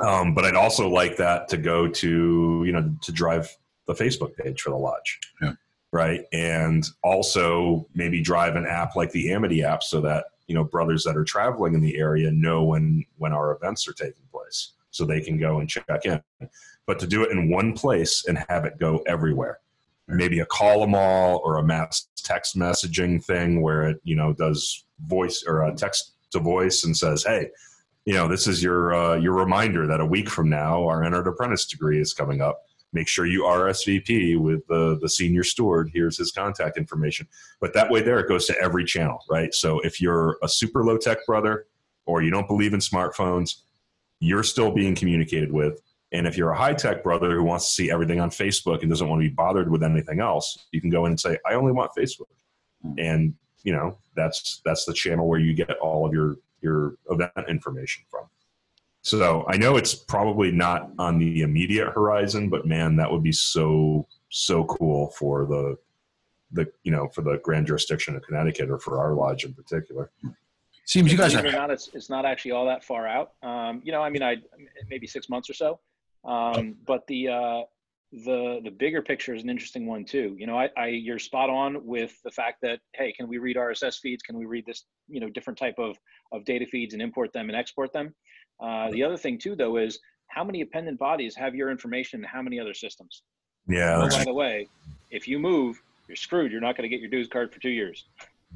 [0.00, 3.54] Um, but I'd also like that to go to, you know, to drive
[3.86, 5.18] the Facebook page for the lodge.
[5.40, 5.52] Yeah.
[5.92, 6.24] Right.
[6.32, 11.04] And also maybe drive an app like the Amity app so that, you know, brothers
[11.04, 14.72] that are traveling in the area know when when our events are taking place.
[14.90, 16.22] So they can go and check in.
[16.86, 19.58] But to do it in one place and have it go everywhere.
[20.08, 24.32] Maybe a call them all or a mass text messaging thing where it, you know,
[24.32, 27.50] does voice or a text to voice and says, Hey,
[28.06, 31.26] you know, this is your uh, your reminder that a week from now our entered
[31.26, 32.62] apprentice degree is coming up.
[32.92, 35.90] Make sure you RSVP with the the senior steward.
[35.92, 37.26] Here's his contact information.
[37.60, 39.52] But that way, there it goes to every channel, right?
[39.52, 41.66] So if you're a super low tech brother
[42.06, 43.56] or you don't believe in smartphones,
[44.20, 45.80] you're still being communicated with.
[46.12, 48.88] And if you're a high tech brother who wants to see everything on Facebook and
[48.88, 51.54] doesn't want to be bothered with anything else, you can go in and say, "I
[51.54, 52.28] only want Facebook,"
[52.98, 57.32] and you know that's that's the channel where you get all of your your event
[57.48, 58.26] information from.
[59.02, 63.32] So I know it's probably not on the immediate horizon, but man, that would be
[63.32, 65.76] so so cool for the
[66.52, 70.10] the you know for the grand jurisdiction of Connecticut or for our lodge in particular.
[70.84, 71.60] seems you guys Believe it or are.
[71.60, 73.32] not, it's, it's not actually all that far out.
[73.42, 74.36] Um, you know, I mean, I
[74.88, 75.78] maybe six months or so.
[76.24, 77.62] Um, but the uh,
[78.12, 80.36] the the bigger picture is an interesting one too.
[80.38, 83.56] You know, I, I you're spot on with the fact that hey, can we read
[83.56, 84.22] RSS feeds?
[84.22, 85.96] Can we read this you know different type of
[86.32, 88.14] of data feeds and import them and export them?
[88.60, 92.26] Uh, the other thing too, though, is how many appendant bodies have your information and
[92.26, 93.22] how many other systems?
[93.68, 94.68] Yeah, Oh, by the way,
[95.10, 96.52] if you move, you're screwed.
[96.52, 98.04] You're not going to get your dues card for two years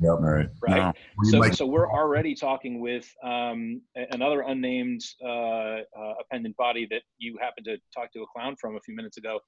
[0.03, 0.49] All right.
[0.63, 0.95] right?
[1.25, 1.43] No.
[1.43, 7.39] So, so we're already talking with um, another unnamed uh, uh, appendant body that you
[7.41, 9.41] happened to talk to a clown from a few minutes ago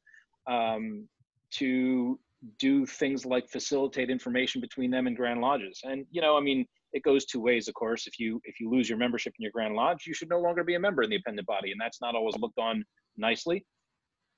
[0.47, 1.09] um,
[1.53, 2.19] to
[2.59, 5.81] do things like facilitate information between them and Grand Lodges.
[5.85, 8.07] And you know, I mean, it goes two ways, of course.
[8.07, 10.65] If you if you lose your membership in your Grand Lodge, you should no longer
[10.65, 12.85] be a member in the appendant body, and that's not always looked on
[13.17, 13.65] nicely.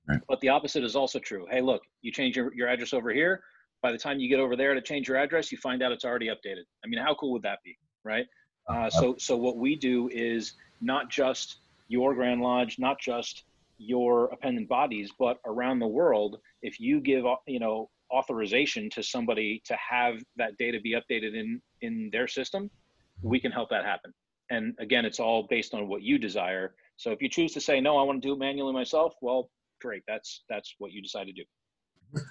[0.08, 0.20] Right.
[0.28, 1.46] But the opposite is also true.
[1.50, 3.42] Hey, look, you change your, your address over here.
[3.84, 6.06] By the time you get over there to change your address, you find out it's
[6.06, 6.64] already updated.
[6.82, 8.24] I mean, how cool would that be, right?
[8.66, 13.44] Uh, uh so, so what we do is not just your Grand Lodge, not just
[13.76, 19.02] your appendant bodies, but around the world, if you give uh, you know authorization to
[19.02, 23.28] somebody to have that data be updated in in their system, mm-hmm.
[23.28, 24.14] we can help that happen.
[24.48, 26.74] And again, it's all based on what you desire.
[26.96, 29.50] So if you choose to say no, I want to do it manually myself, well,
[29.82, 30.04] great.
[30.08, 31.44] That's that's what you decide to do.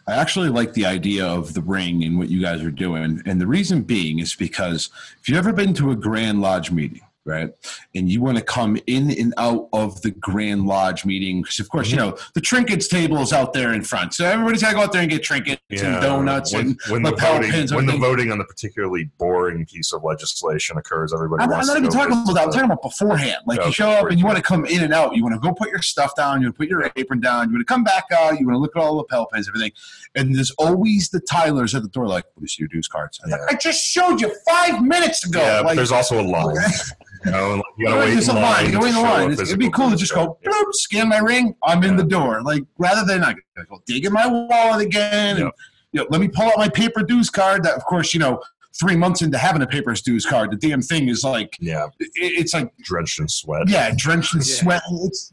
[0.07, 3.21] I actually like the idea of the ring and what you guys are doing.
[3.25, 4.89] And the reason being is because
[5.21, 7.49] if you've ever been to a Grand Lodge meeting, right?
[7.95, 11.69] And you want to come in and out of the Grand Lodge meeting because, of
[11.69, 12.09] course, you Mm-hmm.
[12.11, 14.91] know the trinkets table is out there in front, so everybody's got to go out
[14.91, 17.73] there and get trinkets and donuts when, and when the lapel voting pins.
[17.73, 21.77] when the voting on the particularly boring piece of legislation occurs, everybody I'm, I'm not
[21.77, 22.43] even talking about that.
[22.43, 23.37] I'm talking about beforehand.
[23.45, 25.15] Like you show up and you want to come in and out.
[25.15, 26.41] You want to go put your stuff down.
[26.41, 27.49] You want to put your apron down.
[27.49, 28.39] You want to come back out.
[28.39, 29.71] You want to look at all the lapel pins, everything.
[30.15, 33.29] And there's always the Tylers at the door, like, "What is your dues cards?" I'm
[33.31, 35.39] like, I just showed you five minutes ago.
[35.41, 36.55] Yeah, like, there's also a line.
[37.25, 38.41] You know, and you gotta wait in line.
[38.41, 38.65] line.
[38.73, 39.31] You go in line.
[39.31, 40.49] It's- It'd be cool to just go, Yeah.
[40.51, 41.55] bloop, scan my ring.
[41.63, 42.41] I'm in the door.
[42.41, 45.37] Like rather than I gotta go dig in my wallet again.
[45.37, 45.51] And,
[45.91, 47.63] you know, let me pull out my paper dues card.
[47.63, 48.41] That, of course, you know,
[48.79, 52.09] three months into having a paper dues card, the damn thing is like, Yeah, it,
[52.15, 53.69] it's like, drenched in sweat.
[53.69, 54.55] yeah, drenched in Yeah.
[54.55, 54.81] sweat.
[55.03, 55.31] It's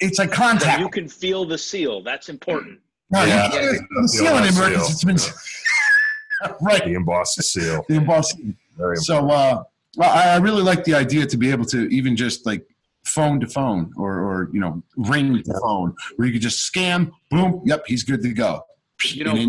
[0.00, 0.80] it's like But contact.
[0.80, 2.02] you can feel the seal.
[2.02, 2.80] That's important.
[3.10, 3.48] No, Yeah.
[3.50, 3.78] can't- Yeah.
[4.02, 4.78] the seal anymore Seal.
[4.80, 5.16] 'cause it's been
[6.60, 6.84] right.
[6.84, 7.84] The embossed seal.
[7.88, 8.36] The embossed
[8.76, 9.62] Very So, uh,
[9.96, 12.66] well, I really like the idea to be able to even just like
[13.04, 17.10] phone to phone or, or you know, ring to phone where you could just scan,
[17.30, 18.62] boom, yep, he's good to go.
[19.04, 19.48] You know,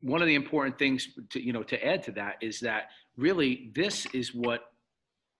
[0.00, 3.70] one of the important things to you know to add to that is that really
[3.74, 4.72] this is what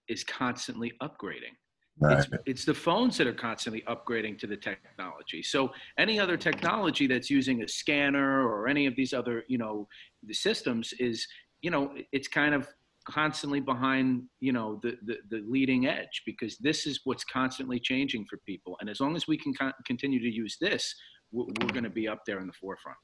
[0.09, 1.55] is constantly upgrading.
[2.01, 5.43] It's, it's the phones that are constantly upgrading to the technology.
[5.43, 9.89] So any other technology that's using a scanner or any of these other, you know,
[10.23, 11.27] the systems is,
[11.61, 12.69] you know, it's kind of
[13.09, 18.27] constantly behind, you know, the, the, the leading edge because this is what's constantly changing
[18.29, 18.77] for people.
[18.81, 20.95] And as long as we can con- continue to use this,
[21.33, 22.99] we're, we're going to be up there in the forefront.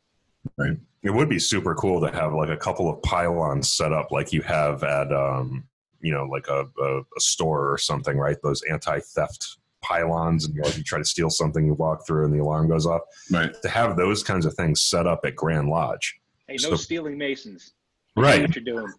[0.58, 0.76] Right.
[1.02, 4.30] It would be super cool to have like a couple of pylons set up like
[4.30, 5.64] you have at um
[6.02, 8.36] you know like a, a, a store or something, right?
[8.42, 12.26] Those anti-theft pylons and you, know, if you try to steal something, you walk through
[12.26, 13.00] and the alarm goes off.
[13.30, 13.54] right.
[13.62, 16.14] To have those kinds of things set up at Grand Lodge.
[16.46, 17.72] Hey, no So- stealing Masons.
[18.16, 18.42] You Right.
[18.42, 18.92] What you're doing.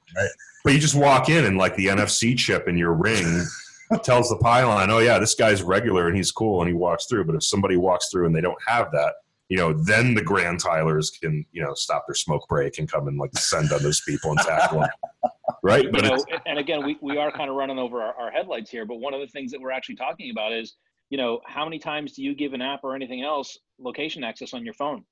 [0.63, 3.45] But you just walk in and like the NFC chip in your ring
[4.03, 7.25] tells the pylon, oh yeah, this guy's regular and he's cool and he walks through.
[7.25, 9.13] But if somebody walks through and they don't have that,
[9.47, 13.07] you know, then the Grand Tylers can, you know, stop their smoke break and come
[13.07, 14.89] and like send on those people and tackle them.
[15.63, 15.85] Right?
[15.85, 18.69] you But know, and again, we, we are kind of running over our, our headlights
[18.69, 20.75] here, but one of the things that we're actually talking about is,
[21.09, 24.53] you know, how many times do you give an app or anything else location access
[24.53, 25.03] on your phone?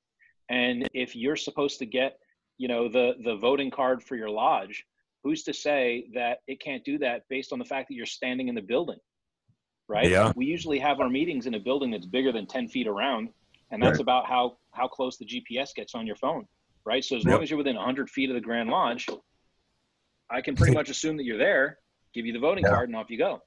[0.49, 2.17] And if you're supposed to get,
[2.57, 4.85] you know, the the voting card for your lodge,
[5.23, 8.47] who's to say that it can't do that based on the fact that you're standing
[8.47, 8.99] in the building?
[9.89, 10.09] Right?
[10.09, 10.31] Yeah.
[10.35, 13.29] We usually have our meetings in a building that's bigger than 10 feet around,
[13.71, 14.01] and that's Right.
[14.01, 16.45] about how how close the GPS gets on your phone.
[16.85, 17.03] Right.
[17.03, 17.33] So as Yep.
[17.33, 19.07] long as you're within 100 feet of the Grand Lodge,
[20.29, 21.79] I can pretty much assume that you're there,
[22.13, 22.71] give you the voting Yeah.
[22.71, 23.41] card, and off you go.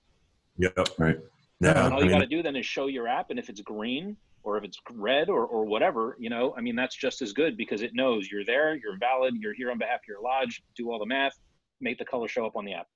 [0.58, 0.76] yep.
[0.98, 1.18] Right.
[1.60, 1.84] Yeah.
[1.86, 3.60] And all I you got to do then is show your app, and if it's
[3.62, 4.16] green
[4.46, 7.56] or if it's red or, or whatever, you know, I mean, that's just as good
[7.56, 10.90] because it knows you're there, you're valid, you're here on behalf of your lodge, do
[10.92, 11.36] all the math,
[11.80, 12.86] make the color show up on the app.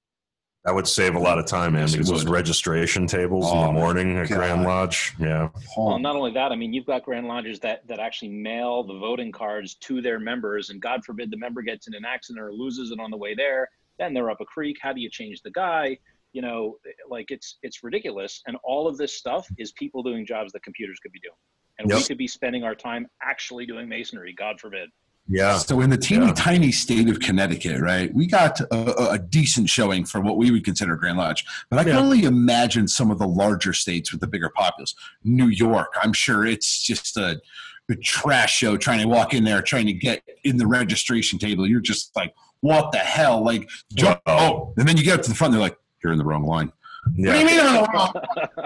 [0.65, 3.67] that would save a lot of time, man, Yes, because those registration tables in Oh,
[3.67, 4.37] the morning at God.
[4.37, 5.13] Grand Lodge.
[5.19, 5.49] Yeah.
[5.77, 8.97] Well, not only that, I mean, you've got Grand Lodges that that actually mail the
[8.99, 12.53] voting cards to their members, and God forbid the member gets in an accident or
[12.53, 14.77] loses it on the way there, then they're up a creek.
[14.81, 15.99] How do you change the guy?
[16.33, 16.77] You know,
[17.09, 18.43] like it's it's ridiculous.
[18.47, 21.35] And all of this stuff is people doing jobs that computers could be doing,
[21.79, 24.35] and we could be spending our time actually doing masonry.
[24.37, 24.89] God forbid.
[25.29, 25.59] Yeah.
[25.59, 26.33] So in the teeny Yeah.
[26.35, 30.65] tiny state of Connecticut, right, we got a, a decent showing for what we would
[30.65, 31.45] consider Grand Lodge.
[31.69, 32.01] But I can Yeah.
[32.01, 34.95] only imagine some of the larger states with the bigger populace.
[35.23, 37.41] New York, I'm sure it's just a,
[37.89, 41.65] a trash show trying to walk in there, trying to get in the registration table.
[41.65, 43.45] You're just like, what the hell?
[43.45, 44.21] Like, jump.
[44.27, 46.25] Oh, and then you get up to the front, and they're like, you're in the
[46.25, 46.73] wrong line.
[47.17, 48.13] What do you mean I'm in the wrong?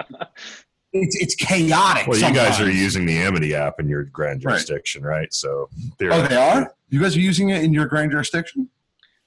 [0.97, 2.07] It's, it's chaotic.
[2.07, 5.33] Well, you guys are using the Amity app in your grand jurisdiction, right?
[5.33, 5.67] So,
[6.01, 6.73] Oh, they are?
[6.87, 8.69] You guys are using it in your grand jurisdiction?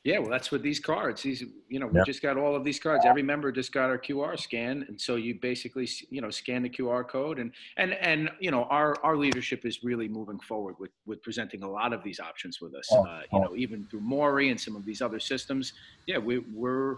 [0.02, 1.20] Yeah, well, that's with these cards.
[1.22, 2.04] These, you know, we Yeah.
[2.06, 3.04] just got all of these cards.
[3.04, 6.70] Every member just got our QR scan, and so you basically, you know, scan the
[6.70, 10.92] QR code, and and and you know, our our leadership is really moving forward with
[11.04, 12.88] with presenting a lot of these options with us.
[12.90, 15.74] Oh, uh, you know, even through Maury and some of these other systems.
[16.06, 16.96] Yeah, we we're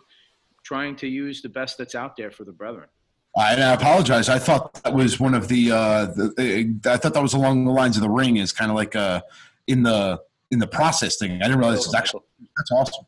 [0.63, 2.89] trying to use the best that's out there for the brethren.
[3.37, 4.29] I, I apologize.
[4.29, 6.81] I thought that was one of the, uh, the.
[6.87, 9.21] I thought that was along the lines of the ring, is kind of like uh,
[9.69, 10.21] in the
[10.51, 11.33] in the process thing.
[11.33, 12.23] I didn't realize it's actually
[12.57, 13.07] that's awesome.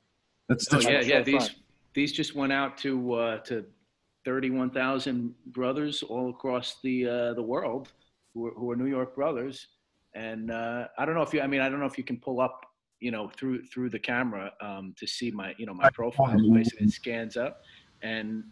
[0.49, 1.23] That's, Oh, yeah, yeah.
[1.23, 1.55] These front.
[1.95, 3.65] these just went out to uh, to
[4.25, 7.93] thirty one thousand brothers all across the uh, the world
[8.35, 9.67] who are, who are New York brothers.
[10.15, 11.41] And uh, I don't know if you.
[11.41, 12.65] I mean, I don't know if you can pull up,
[13.03, 16.37] you know, through through the camera um, to see my, you know, my profile.
[16.53, 17.61] Basically, it scans up,
[18.03, 18.45] and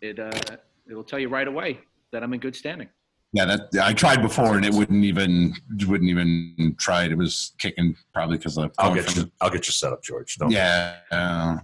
[0.00, 0.56] it uh,
[0.90, 1.78] it'll tell you right away
[2.12, 2.88] that I'm in good standing.
[3.34, 5.54] Yeah, that I tried before and it wouldn't even
[5.88, 7.10] wouldn't even try it.
[7.10, 9.28] It was kicking probably because of I'll get you.
[9.40, 10.36] I'll get you set up, George.
[10.36, 11.56] Don't Yeah, uh,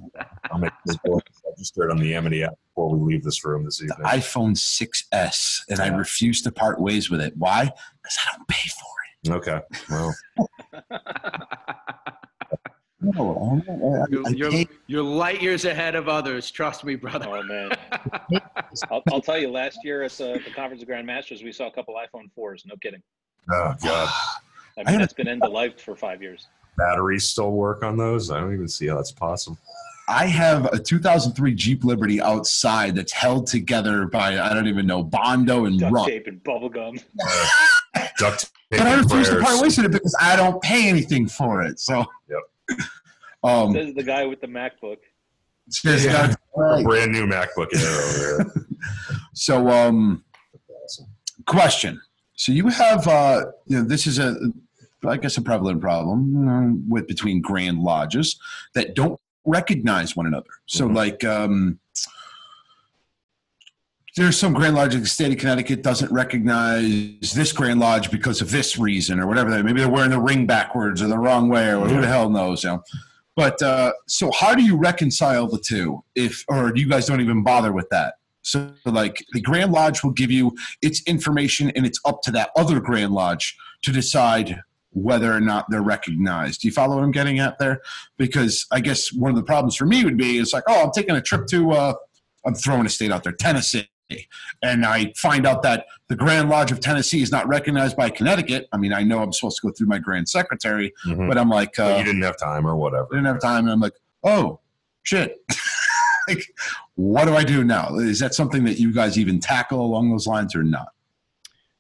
[0.51, 3.79] I'll make this board registered on the Amity app before we leave this room this
[3.79, 4.05] the evening.
[4.05, 7.35] iPhone 6s, and I refuse to part ways with it.
[7.37, 7.71] Why?
[8.03, 9.31] Because I don't pay for it.
[9.31, 9.61] okay.
[9.91, 10.15] Well,
[13.03, 16.51] No, I- I- You're, I you're, pay- you're light years ahead of others.
[16.51, 17.27] Trust me, brother.
[17.29, 17.71] Oh man,
[18.91, 19.51] I'll, I'll tell you.
[19.51, 22.65] Last year at the, the conference of grandmasters, we saw a couple iPhone fours.
[22.67, 23.03] No kidding.
[23.51, 24.37] oh god, I
[24.77, 26.49] I mean, had a- that's been end of life for five years.
[26.77, 28.31] batteries still work on those.
[28.31, 29.59] I don't even see how that's possible.
[30.09, 35.03] I have a 2003 Jeep Liberty outside that's held together by I don't even know
[35.05, 36.07] Bondo and Duct Run.
[36.07, 36.99] tape and bubble gum.
[38.19, 39.45] Duct tape But I and refuse to prayers.
[39.47, 41.81] part ways with it because I don't pay anything for it.
[41.81, 42.41] So, Yep.
[43.45, 44.97] um, Says the guy with the MacBook.
[45.69, 46.35] says- Yeah.
[46.57, 46.85] Right.
[46.85, 48.01] Brand new MacBook Air
[48.37, 48.65] over there.
[49.35, 50.25] So, um,
[50.85, 51.07] Awesome.
[51.47, 52.01] question.
[52.35, 54.37] So you have, uh, you know, this is a,
[55.07, 58.39] I guess, a prevalent problem with between grand lodges
[58.75, 60.51] that don't recognize one another.
[60.67, 60.95] So, Mhm.
[60.95, 61.79] like, um,
[64.21, 68.43] there's some grand lodge in the state of Connecticut doesn't recognize this grand lodge because
[68.43, 69.63] of this reason or whatever.
[69.63, 72.63] Maybe they're wearing the ring backwards or the wrong way or who the hell knows.
[72.63, 72.83] You know.
[73.35, 76.05] But uh, so, how do you reconcile the two?
[76.15, 78.15] If or you guys don't even bother with that?
[78.43, 82.51] So, like, the Grand Lodge will give you its information, and it's up to that
[82.57, 84.61] other Grand Lodge to decide
[84.93, 86.63] whether or not they're recognized.
[86.63, 87.81] Do you follow what I'm getting at there?
[88.19, 90.91] Because I guess one of the problems for me would be it's like, oh, I'm
[90.93, 91.95] taking a trip to, uh,
[92.45, 93.90] I'm throwing a state out there, Tennessee.
[94.63, 98.69] And I find out that the Grand Lodge of Tennessee is not recognized by Connecticut.
[98.73, 101.29] I mean, I know I'm supposed to go through my Grand Secretary, Mhm.
[101.29, 103.07] but I'm like, uh, But you didn't have time or whatever.
[103.13, 103.95] I didn't have time, and I'm like,
[104.25, 104.61] oh
[105.03, 105.37] shit.
[106.29, 106.43] like,
[106.95, 107.97] what do I do now?
[107.97, 110.89] Is that something that you guys even tackle along those lines or not?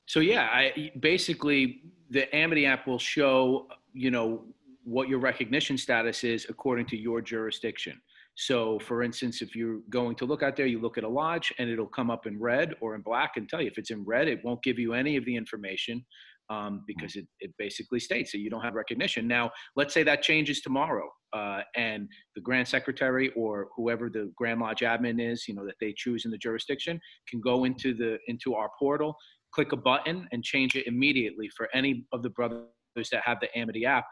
[0.07, 4.45] So yeah, I basically the Amity app will show you know
[4.85, 8.01] what your recognition status is according to your jurisdiction.
[8.40, 11.53] So, for instance, if you're going to look out there, you look at a lodge
[11.59, 14.03] and it'll come up in red or in black and tell you if it's in
[14.03, 16.03] red, it won't give you any of the information
[16.48, 19.29] um, because it, it basically states that you don't have recognition.
[19.29, 24.59] Now, let's say that changes tomorrow uh, and the Grand Secretary or whoever the Grand
[24.59, 26.98] Lodge admin is, you know, that they choose in the jurisdiction
[27.29, 29.14] can go into the into our portal
[29.53, 32.64] click a button and change it immediately for any of the brothers
[33.11, 34.07] that have the Amity app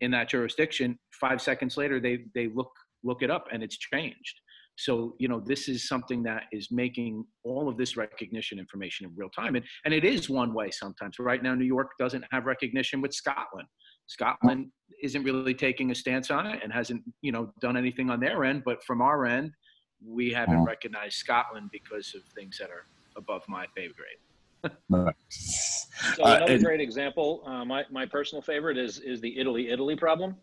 [0.00, 0.98] in that jurisdiction.
[1.20, 2.70] Five seconds later, they they look
[3.04, 4.40] look it up and it's changed.
[4.76, 9.12] So you know this is something that is making all of this recognition information in
[9.16, 11.18] real time, and and it is one way sometimes.
[11.18, 13.66] Right now, New York doesn't have recognition with Scotland.
[14.06, 14.70] Scotland
[15.02, 18.44] isn't really taking a stance on it and hasn't you know done anything on their
[18.44, 18.62] end.
[18.64, 19.50] But from our end,
[20.04, 20.66] we haven't Mhm.
[20.66, 24.20] recognized Scotland because of things that are above my pay grade.
[26.14, 29.68] So Uh, another and- great example, uh, my, my personal favorite is is the Italy
[29.68, 30.36] Italy problem.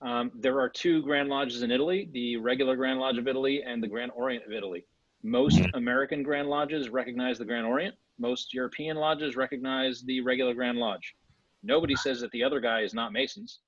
[0.00, 3.82] Um, there are two Grand Lodges in Italy: the regular Grand Lodge of Italy and
[3.82, 4.84] the Grand Orient of Italy.
[5.22, 7.94] Most American Grand Lodges recognize the Grand Orient.
[8.20, 11.14] Most European lodges recognize the regular Grand Lodge.
[11.62, 13.60] Nobody says that the other guy is not Masons.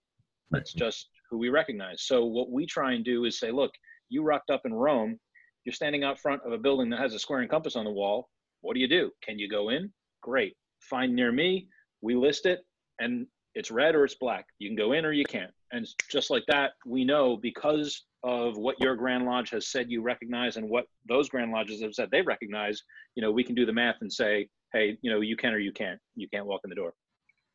[0.55, 2.03] It's just who we recognize.
[2.03, 3.73] So what we try and do is say, look,
[4.09, 5.19] you rocked up in Rome.
[5.65, 7.91] You're standing out front of a building that has a square and compass on the
[7.91, 8.29] wall.
[8.63, 9.11] What do you do?
[9.23, 9.93] Can you go in?
[10.23, 10.57] Great.
[10.81, 11.69] Find near me.
[12.01, 12.61] We list it,
[12.99, 14.47] and it's red or it's black.
[14.59, 15.51] You can go in or you can't.
[15.73, 20.03] And just like that, we know because of what your Grand Lodge has said you
[20.03, 22.83] recognize and what those Grand Lodges have said they recognize.
[23.15, 25.59] You know, we can do the math and say, hey, you know, you can or
[25.59, 25.99] you can't.
[26.17, 26.95] You can't walk in the door.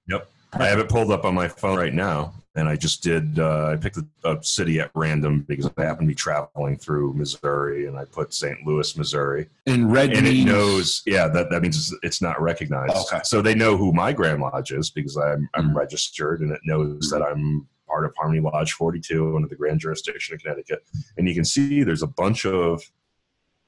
[0.07, 0.29] Yep.
[0.57, 3.39] I have it pulled up on my phone right now, and I just did.
[3.39, 7.13] Uh, I picked a, a city at random because I happen to be traveling through
[7.13, 8.65] Missouri, and I put St.
[8.65, 11.01] Louis, Missouri, And red and it knows.
[11.05, 12.95] Yeah, that that means it's, it's not recognized.
[13.13, 13.19] Okay.
[13.25, 15.75] So they know who my Grand Lodge is because I'm I'm Mhm.
[15.75, 20.35] registered, and it knows that I'm part of Harmony Lodge 42 under the Grand Jurisdiction
[20.35, 20.83] of Connecticut.
[21.17, 22.81] And you can see there's a bunch of.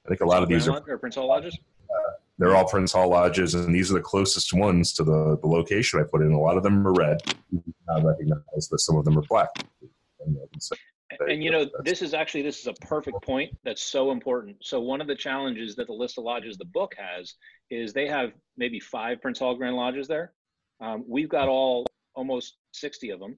[0.06, 1.58] I think a lot of these Grand are or Prince Hall Lodges?
[2.38, 6.00] They're all Prince Hall lodges, and these are the closest ones to the, the location
[6.00, 6.32] I put in.
[6.32, 7.18] A lot of them are red,
[7.90, 9.50] I recognize that some of them are black.
[10.26, 10.76] And, I can say-
[11.30, 14.58] And you know, this is actually this is a perfect point that's so important.
[14.62, 17.34] So one of the challenges that the list of lodges the book has
[17.72, 20.34] is they have maybe five Prince Hall Grand Lodges there.
[20.80, 23.38] Um, we've got all almost 60 of them.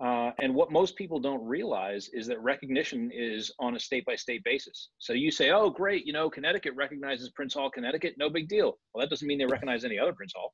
[0.00, 4.14] Uh, and what most people don't realize is that recognition is on a state by
[4.14, 4.90] state basis.
[4.98, 8.78] So you say, oh, great, you know, Connecticut recognizes Prince Hall, Connecticut, no big deal.
[8.94, 10.52] Well, that doesn't mean they recognize any other Prince Hall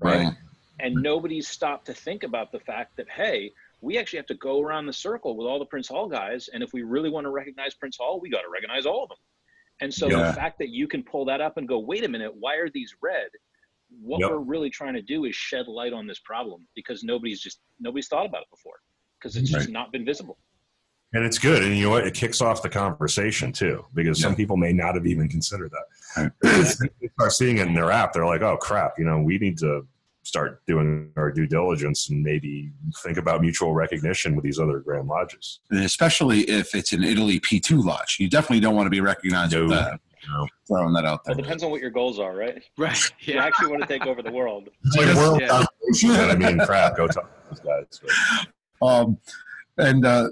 [0.00, 0.32] right.
[0.80, 4.60] and nobody's stopped to think about the fact that hey we actually have to go
[4.60, 7.30] around the circle with all the prince hall guys and if we really want to
[7.30, 9.18] recognize prince hall we got to recognize all of them
[9.80, 10.28] and so Yeah.
[10.28, 12.70] the fact that you can pull that up and go wait a minute why are
[12.70, 13.28] these red
[13.90, 14.30] what Yep.
[14.30, 18.08] we're really trying to do is shed light on this problem because nobody's just nobody's
[18.08, 18.80] thought about it before
[19.18, 20.38] because it's just not been visible.
[21.14, 21.62] And it's good.
[21.62, 22.06] And you know what?
[22.06, 26.32] It kicks off the conversation too, because some people may not have even considered that.
[27.00, 28.12] they start seeing it in their app.
[28.12, 29.86] They're like, oh, crap, you know, we need to
[30.22, 32.70] start doing our due diligence and maybe
[33.02, 35.60] think about mutual recognition with these other Grand Lodges.
[35.70, 38.18] And especially if it's an Italy P2 lodge.
[38.20, 39.96] You definitely don't want to be recognized with No.
[40.28, 40.38] That.
[40.38, 40.48] No.
[40.66, 41.32] Throwing that out there.
[41.32, 42.62] Well, it depends on what your goals are, right?
[42.78, 42.98] Right.
[43.20, 44.68] You actually want to take over the world.
[44.84, 45.62] It's like world Yeah.
[46.30, 48.00] I mean, crap, go talk to those guys.
[48.80, 49.18] But Um,
[49.78, 50.28] and uh,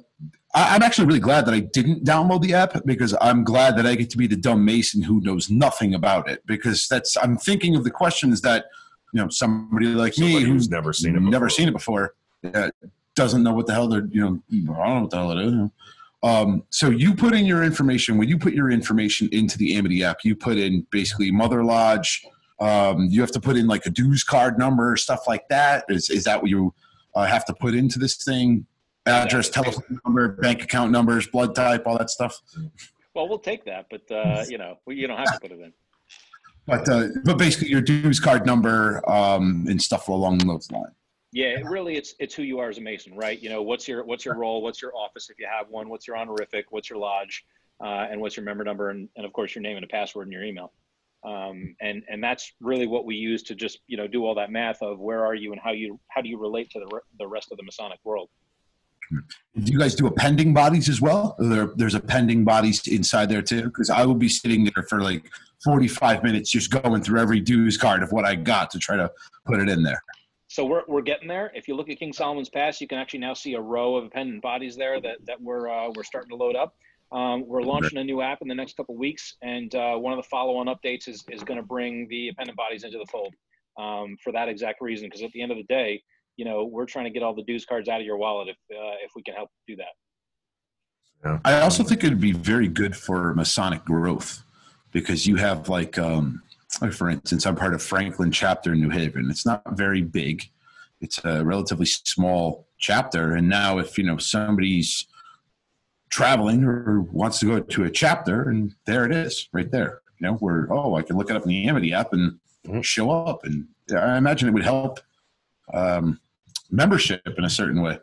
[0.55, 3.87] I, I'm actually really glad that I didn't download the app because I'm glad that
[3.87, 6.43] I get to be the dumb Mason who knows nothing about it.
[6.47, 8.67] Because that's I'm thinking of the questions that
[9.13, 11.51] you know somebody like somebody me who's who's never seen it never before.
[11.51, 12.15] seen it before
[12.55, 12.71] uh,
[13.15, 15.45] doesn't know what the hell they're you know I don't know what the hell it
[15.47, 15.71] is.
[16.27, 20.03] Um, so you put in your information when you put your information into the Amity
[20.03, 20.25] app.
[20.25, 22.27] You put in basically Mother Lodge.
[22.59, 25.85] Um, you have to put in like a dues card number, stuff like that.
[25.89, 26.75] Is is that what you
[27.15, 28.67] uh, have to put into this thing?
[29.07, 32.41] Address, telephone number, bank account numbers, blood type, all that stuff.
[33.15, 35.73] Well, we'll take that, but uh, you know, you don't have to put it in.
[36.67, 40.95] But uh, but basically your dues card number um, and stuff along those lines.
[41.33, 43.41] Yeah, it really, it's it's who you are as a Mason, right?
[43.41, 44.63] You know, what's your what's your role?
[44.63, 45.89] What's your office if you have one?
[45.89, 46.67] What's your honorific?
[46.71, 47.45] What's your lodge?
[47.83, 48.91] Uh, and what's your member number?
[48.91, 50.73] And, and of course, your name and a password in your email.
[51.25, 54.51] Um, and and that's really what we use to just you know do all that
[54.51, 57.27] math of where are you and how you how do you relate to the the
[57.27, 58.29] rest of the Masonic world.
[59.11, 61.37] Do you guys do appendant bodies as well?
[61.39, 65.31] There, there's appendant bodies inside there too, because I will be sitting there for like
[65.65, 69.11] 45 minutes just going through every dues card of what I got to try to
[69.45, 70.03] put it in there.
[70.57, 71.53] So we're, we're getting there.
[71.55, 74.07] If you look at King Solomon's Pass, you can actually now see a row of
[74.07, 76.75] appendant bodies there that, that we're, uh, we're starting to load up.
[77.13, 80.17] Um, we're launching a new app in the next couple weeks, and uh, one of
[80.17, 83.35] the follow-on updates is, is going to bring the appendant bodies into the fold
[83.79, 85.09] um, for that exact reason.
[85.09, 86.03] Because at the end of the day,
[86.39, 88.57] you know, we're trying to get all the dues cards out of your wallet if
[88.75, 89.85] uh, if we can help do that.
[91.23, 91.39] Yeah.
[91.45, 94.43] I also think it'd be very good for Masonic growth
[94.91, 96.43] because you have like, um,
[96.81, 99.31] like for instance, I'm part of Franklin chapter in New Haven.
[99.31, 100.45] It's not very big.
[101.01, 103.35] It's a relatively small chapter.
[103.35, 105.07] And now if, you know, somebody's
[106.11, 110.27] traveling or wants to go to a chapter and there it is right there, you
[110.27, 112.85] know, where, oh, I can look it up in the Amity app and Mhm.
[112.85, 113.45] show up.
[113.45, 115.01] And I imagine it would help
[115.75, 116.21] um,
[116.71, 117.99] membership in a certain way.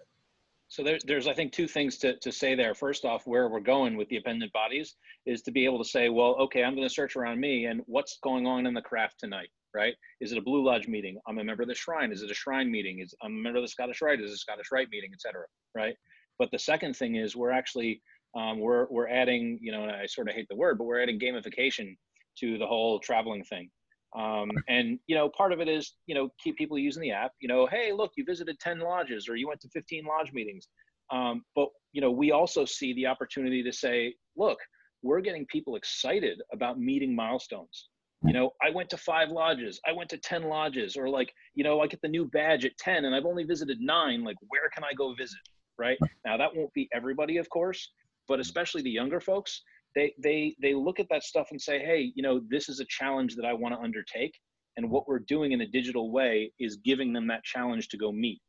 [0.74, 2.74] So there's, there's I think two things to, to say there.
[2.74, 4.96] First off, where we're going with the appendant bodies
[5.28, 7.82] is to be able to say, well, okay, I'm going to search around me and
[7.86, 9.94] what's going on in the craft tonight, right?
[10.20, 11.20] Is it a Blue Lodge meeting?
[11.28, 12.12] I'm a member of the Shrine.
[12.12, 13.02] Is it a Shrine meeting?
[13.02, 14.20] Is I'm a member of the Scottish Rite?
[14.20, 15.46] Is it a Scottish Rite meeting, et cetera,
[15.76, 15.94] right?
[16.40, 18.02] But the second thing is we're actually
[18.36, 21.20] um, we're we're adding, you know, I sort of hate the word, but we're adding
[21.20, 21.96] gamification
[22.40, 23.70] to the whole traveling thing.
[24.16, 27.32] Um, and you know, part of it is you know keep people using the app.
[27.40, 30.68] You know, hey, look, you visited ten lodges or you went to fifteen lodge meetings.
[31.12, 34.58] Um, but you know, we also see the opportunity to say, look,
[35.02, 37.90] we're getting people excited about meeting milestones.
[38.26, 41.64] You know, I went to five lodges, I went to ten lodges, or like, you
[41.66, 44.24] know, I get the new badge at ten, and I've only visited nine.
[44.24, 45.40] Like, where can I go visit?
[45.78, 47.92] Right now, that won't be everybody, of course,
[48.28, 49.62] but especially the younger folks
[49.96, 52.86] they they they look at that stuff and say hey you know this is a
[52.86, 54.38] challenge that i want to undertake
[54.78, 58.12] and what we're doing in a digital way is giving them that challenge to go
[58.12, 58.42] meet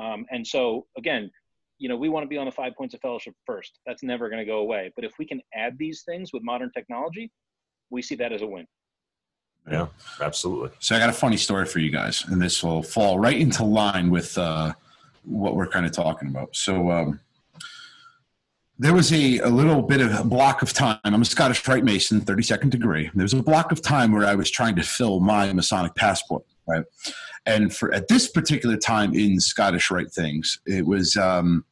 [0.00, 1.30] um, and so again
[1.78, 4.28] you know we want to be on the five points of fellowship first that's never
[4.28, 7.30] going to go away but if we can add these things with modern technology
[7.90, 8.66] we see that as a win
[9.70, 9.88] Yeah,
[10.20, 10.70] absolutely.
[10.80, 13.62] So I got a funny story for you guys, and this will fall right into
[13.62, 14.72] line with uh,
[15.24, 16.56] what we're kind of talking about.
[16.56, 17.20] So um,
[18.80, 20.98] there was a, a little bit of a block of time.
[21.04, 23.10] I'm a Scottish Rite Mason, 32nd degree.
[23.14, 26.44] There was a block of time where I was trying to fill my Masonic passport,
[26.66, 26.84] right?
[27.44, 31.66] And for at this particular time in Scottish Rite things, it was um,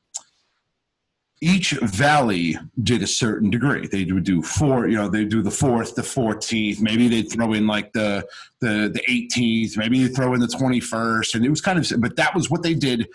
[1.41, 3.87] each valley did a certain degree.
[3.87, 6.83] They would do four, you know, they do the fourth, the 14th.
[6.83, 8.27] Maybe they'd throw in like the
[8.61, 9.79] the the 18th.
[9.79, 12.03] Maybe they throw in the 21st, and it was kind of.
[12.03, 13.09] But that was what they did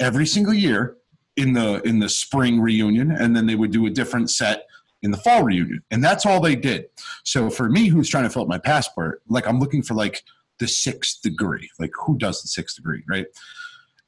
[0.00, 0.96] every single year
[1.36, 4.66] in the in the spring reunion, and then they would do a different set
[5.02, 6.86] in the fall reunion, and that's all they did.
[7.24, 10.22] So for me, who's trying to fill up my passport, like I'm looking for like
[10.58, 11.68] the sixth degree.
[11.78, 13.26] Like who does the sixth degree, right?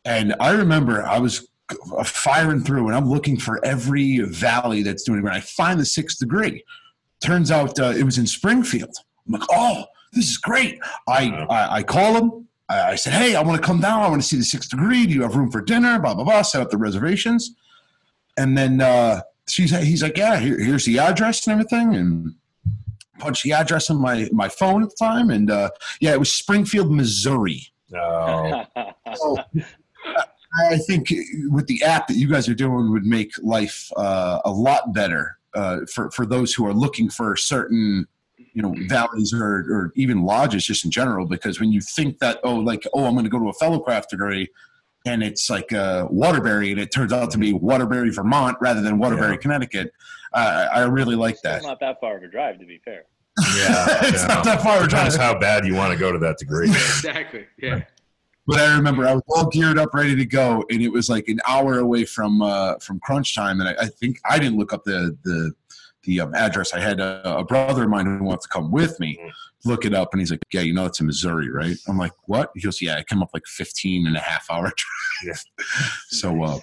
[0.04, 1.48] And I remember I was
[2.04, 5.22] firing through and I'm looking for every valley that's doing it.
[5.24, 6.62] When I find the sixth degree,
[7.22, 8.94] turns out uh, it was in Springfield.
[9.26, 10.78] I'm like, oh, this is great.
[11.08, 12.48] I, I, I call them.
[12.68, 14.02] I, said, hey, I want to come down.
[14.02, 15.06] I want to see the sixth degree.
[15.06, 15.98] Do you have room for dinner?
[15.98, 16.42] Blah, blah, blah.
[16.42, 17.54] Set up the reservations.
[18.36, 21.94] And then uh, she's, he's like, yeah, here, here's the address and everything.
[21.94, 22.34] And
[23.18, 26.32] punch the address on my my phone at the time, and uh, yeah, it was
[26.32, 27.68] Springfield, Missouri.
[27.96, 28.64] Oh.
[29.14, 29.38] So
[30.70, 31.12] I think
[31.48, 35.38] with the app that you guys are doing would make life uh, a lot better
[35.54, 38.06] uh, for for those who are looking for certain
[38.54, 42.38] you know valleys or, or even lodges just in general because when you think that
[42.44, 44.48] oh like oh i'm going to go to a fellow craft degree
[45.06, 48.96] and it's like uh, waterbury and it turns out to be waterbury vermont rather than
[48.98, 49.36] waterbury Yeah.
[49.38, 49.92] connecticut
[50.32, 52.80] uh, i really like that It's that not that far of a drive, to be
[52.84, 53.04] fair.
[53.56, 54.28] Yeah, it's yeah.
[54.34, 55.34] not that far of a Depends drive.
[55.34, 56.68] how bad you want to go to that degree.
[56.70, 57.46] Exactly.
[57.60, 57.82] Yeah.
[58.46, 61.26] But I remember I was all geared up, ready to go, and it was like
[61.28, 63.58] an hour away from uh, from crunch time.
[63.60, 65.52] And I, I think I didn't look up the the
[66.04, 66.72] the um, address.
[66.72, 69.18] I had a, a brother of mine who wants to come with me,
[69.64, 72.12] look it up, and he's like, "Yeah, you know it's in Missouri, right?" I'm like,
[72.24, 74.72] "What?" He goes, "Yeah, it came up like 15 and a half hour
[75.22, 75.44] drive."
[76.08, 76.58] so, uh,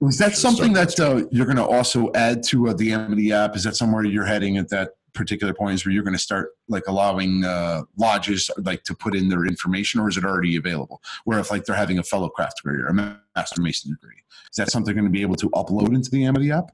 [0.00, 3.54] was that something that uh, you're going to also add to uh, the Amity app?
[3.54, 5.74] Is that somewhere you're heading at that particular point?
[5.74, 9.46] Is where you're going to start like allowing uh, lodges like to put in their
[9.46, 11.00] information, or is it already available?
[11.24, 12.94] Where if like they're having a fellow craft degree or a
[13.36, 16.50] master mason degree, is that something going to be able to upload into the Amity
[16.50, 16.72] app?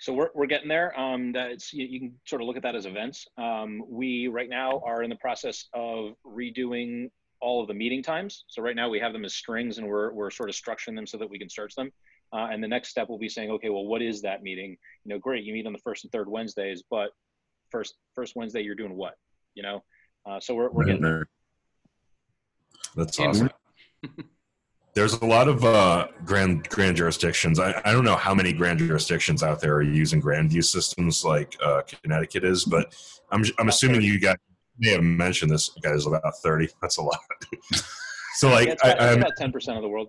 [0.00, 0.98] So we're, we're getting there.
[0.98, 3.26] Um, that's you, you can sort of look at that as events.
[3.36, 8.44] Um, we right now are in the process of redoing all of the meeting times.
[8.48, 11.06] So right now we have them as strings, and we're we're sort of structuring them
[11.06, 11.90] so that we can search them.
[12.32, 14.76] Uh, and the next step will be saying, okay, well, what is that meeting?
[15.04, 17.10] You know, great, you meet on the first and third Wednesdays, but
[17.70, 19.14] first first Wednesday you're doing what?
[19.54, 19.84] You know,
[20.26, 21.28] uh, so we're we're getting there.
[22.94, 23.50] That's awesome.
[24.98, 27.60] There's a lot of uh, grand grand jurisdictions.
[27.60, 31.56] I, I don't know how many grand jurisdictions out there are using Grandview systems like
[31.64, 32.92] uh, Connecticut is, but
[33.30, 34.38] I'm I'm assuming you guys
[34.76, 35.70] may have mentioned this.
[35.84, 36.68] Guys, about thirty.
[36.82, 37.20] That's a lot.
[38.34, 40.08] so Yeah, like it's I, about, it's I'm about 10% of the world.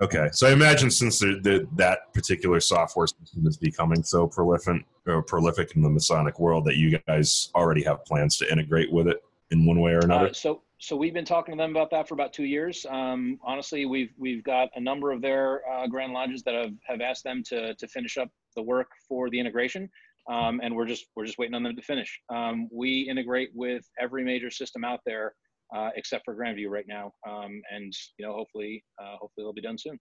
[0.00, 4.84] Okay, so I imagine since the, the, that particular software system is becoming so prolific,
[5.08, 9.08] or prolific in the Masonic world, that you guys already have plans to integrate with
[9.08, 9.20] it
[9.50, 10.28] in one way or another.
[10.28, 12.86] Uh, so so we've been talking to them about that for about two years.
[12.88, 17.00] Um, honestly, we've we've got a number of their uh, grand lodges that have, have
[17.00, 19.88] asked them to to finish up the work for the integration,
[20.30, 22.20] um, and we're just we're just waiting on them to finish.
[22.32, 25.34] Um, we integrate with every major system out there
[25.74, 29.60] uh, except for Grandview right now, um, and you know hopefully uh, hopefully they'll be
[29.62, 29.98] done soon.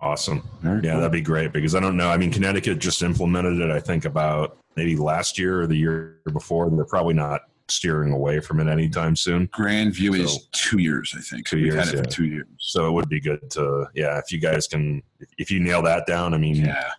[0.00, 0.42] awesome.
[0.60, 1.00] Very Yeah, cool.
[1.00, 2.10] that'd be great because I don't know.
[2.10, 3.70] I mean, Connecticut just implemented it.
[3.70, 6.70] I think about maybe last year or the year before.
[6.70, 9.48] They're probably not steering away from it anytime soon.
[9.48, 11.46] Grandview So- is two years, I think.
[11.48, 12.02] Two We've years, had it yeah.
[12.02, 12.46] for two years.
[12.58, 15.02] So it would be good to, yeah, if you guys can,
[15.38, 16.90] if you nail that down, I mean, Yeah.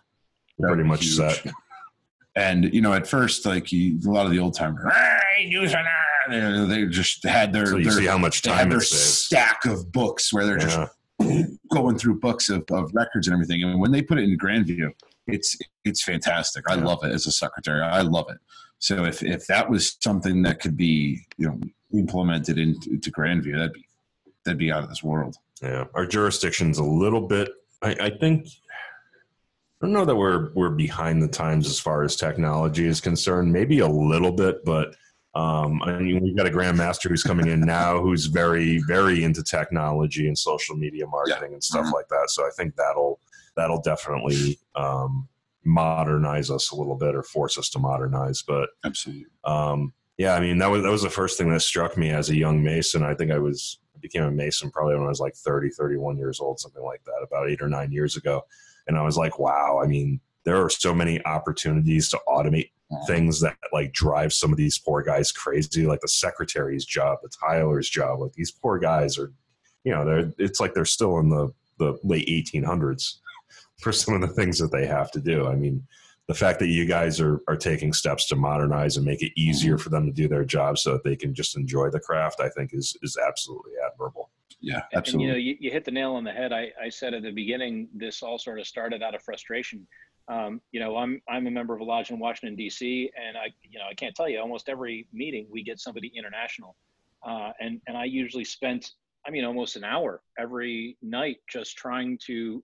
[0.60, 1.16] pretty much huge.
[1.16, 1.46] set.
[2.34, 4.90] And you know, at first, like you, a lot of the old timers,
[6.30, 10.32] they, just had their, So you their see how much time their stack of books
[10.32, 10.78] where they're just
[11.70, 13.62] going through books of, of records and everything.
[13.62, 14.90] And when they put it in Grandview,
[15.26, 16.64] it's it's fantastic.
[16.70, 16.84] I Yeah.
[16.84, 17.82] love it as a secretary.
[17.82, 18.38] I love it.
[18.82, 21.60] So if if that was something that could be you know
[21.94, 23.86] implemented into, Grandview, that'd be
[24.44, 25.36] that'd be out of this world.
[25.62, 27.48] Yeah, our jurisdiction's a little bit.
[27.80, 28.48] I, I think.
[29.80, 33.52] I don't know that we're we're behind the times as far as technology is concerned.
[33.52, 34.96] Maybe a little bit, but
[35.36, 39.44] um, I mean, we've got a grandmaster who's coming in now who's very very into
[39.44, 41.92] technology and social media marketing and stuff Mhm.
[41.92, 42.30] like that.
[42.30, 43.20] So I think that'll
[43.56, 45.28] that'll definitely um,
[45.64, 48.42] modernize us a little bit or force us to modernize.
[48.42, 49.26] But Absolutely.
[49.44, 52.30] um, yeah, I mean that was that was the first thing that struck me as
[52.30, 53.02] a young Mason.
[53.02, 56.40] I think I was became a Mason probably when I was like 30, 31 years
[56.40, 58.42] old, something like that, about eight or nine years ago.
[58.86, 62.70] And I was like, wow, I mean, there are so many opportunities to automate
[63.06, 67.30] things that like drive some of these poor guys crazy, like the secretary's job, the
[67.30, 68.20] Tyler's job.
[68.20, 69.32] Like these poor guys are,
[69.84, 73.18] you know, they're it's like they're still in the the late 1800s
[73.82, 75.46] for some of the things that they have to do.
[75.46, 75.86] I mean,
[76.28, 79.76] the fact that you guys are are taking steps to modernize and make it easier
[79.76, 82.48] for them to do their job so that they can just enjoy the craft, I
[82.48, 84.30] think is is absolutely admirable.
[84.60, 85.26] Yeah, And- And, absolutely.
[85.26, 86.52] you know, you, you hit the nail on the head.
[86.52, 89.84] I, I said at the beginning, this all sort of started out of frustration.
[90.28, 93.10] Um, you know, I'm I'm a member of a lodge in Washington D.C.
[93.20, 94.38] and I, you know, I can't tell you.
[94.38, 96.76] Almost every meeting we get somebody international,
[97.26, 98.92] uh, and and I usually spent,
[99.26, 102.62] I mean, almost an hour every night just trying to,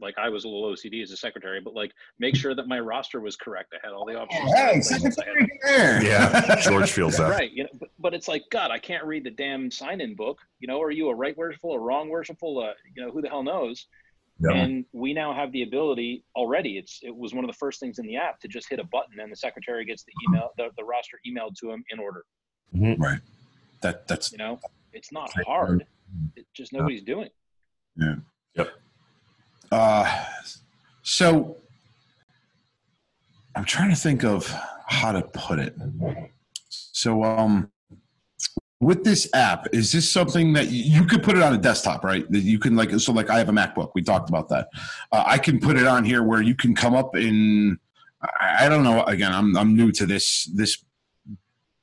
[0.00, 2.78] like, I was a little OCD as a secretary, but like make sure that my
[2.80, 3.72] roster was correct.
[3.74, 4.42] I had all the officers.
[4.54, 6.02] hey, labels, I had secretary there.
[6.04, 7.30] Yeah, George feels that.
[7.30, 10.38] right you know but, but it's like god i can't read the damn sign-in book
[10.60, 13.28] you know are you a right worshipful a wrong worshipful uh, you know who the
[13.28, 13.86] hell knows
[14.40, 14.52] Yeah.
[14.56, 17.98] and we now have the ability already it's it was one of the first things
[17.98, 20.68] in the app to just hit a button and the secretary gets the email the,
[20.76, 22.24] the roster emailed to him in order
[22.72, 23.20] Right.
[23.82, 24.58] That that's you know
[24.92, 25.86] it's not hard
[26.36, 27.28] it just nobody's doing
[29.70, 30.24] Uh,
[31.02, 31.56] so
[33.54, 34.52] I'm trying to think of
[34.86, 35.74] how to put it.
[36.68, 37.70] So, um,
[38.80, 42.04] with this app, is this something that you, you could put it on a desktop,
[42.04, 42.30] right?
[42.30, 43.92] That you can like, so like I have a MacBook.
[43.94, 44.68] We talked about that.
[45.10, 47.78] Uh, I can put it on here where you can come up in.
[48.22, 49.02] I, I don't know.
[49.04, 50.84] Again, I'm I'm new to this this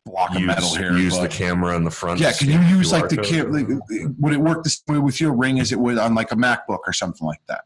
[0.05, 0.93] block of metal Use, here.
[0.93, 2.19] use the camera in the front.
[2.19, 3.25] yeah, can you use QR like the code.
[3.25, 3.51] cam?
[3.51, 3.67] Like,
[4.19, 6.35] would it work the same way with your ring as it would on like a
[6.35, 7.63] MacBook or something like that?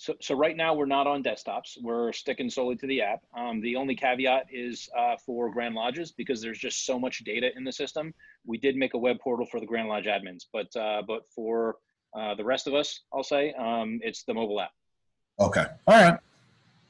[0.00, 1.76] So, so right now we're not on desktops.
[1.82, 3.20] We're sticking solely to the app.
[3.36, 7.50] Um, the only caveat is uh, for Grand Lodges because there's just so much data
[7.54, 8.14] in the system.
[8.46, 11.76] We did make a web portal for the Grand Lodge admins, but uh, but for
[12.18, 14.70] uh, the rest of us, I'll say um, it's the mobile app.
[15.38, 16.18] Okay, all right.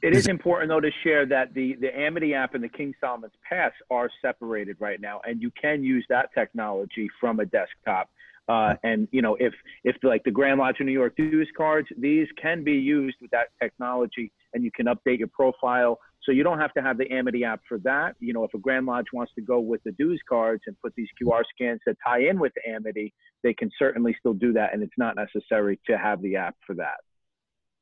[0.01, 3.33] It is important though to share that the the Amity app and the King Solomon's
[3.47, 8.09] Pass are separated right now, and you can use that technology from a desktop.
[8.47, 11.87] Uh, and you know, if if like the Grand Lodge of New York dues cards,
[11.97, 15.99] these can be used with that technology, and you can update your profile.
[16.23, 18.15] So you don't have to have the Amity app for that.
[18.19, 20.93] You know, if a Grand Lodge wants to go with the dues cards and put
[20.95, 23.13] these QR scans that tie in with Amity,
[23.43, 26.73] they can certainly still do that, and it's not necessary to have the app for
[26.75, 26.97] that.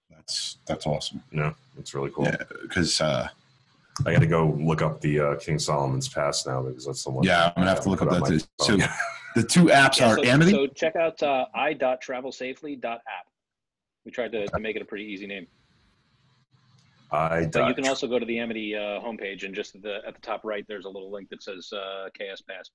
[0.10, 1.24] That's that's awesome.
[1.32, 2.26] No, it's really cool.
[2.26, 3.30] Yeah, because uh,
[4.06, 7.12] I got to go look up the uh, King Solomon's Pass now because that's the
[7.12, 7.24] one.
[7.24, 8.80] yeah, I'm gonna have to look up that too.
[9.36, 10.52] The two apps Yeah, are so, Amity.
[10.52, 13.02] so check out uh, i.travelsafely.app.
[14.06, 15.48] We tried to, to make it a pretty easy name.
[17.12, 20.00] I But you can also go to the Amity uh, homepage and just at the
[20.08, 22.70] at the top right, there's a little link that says uh, KS Pass.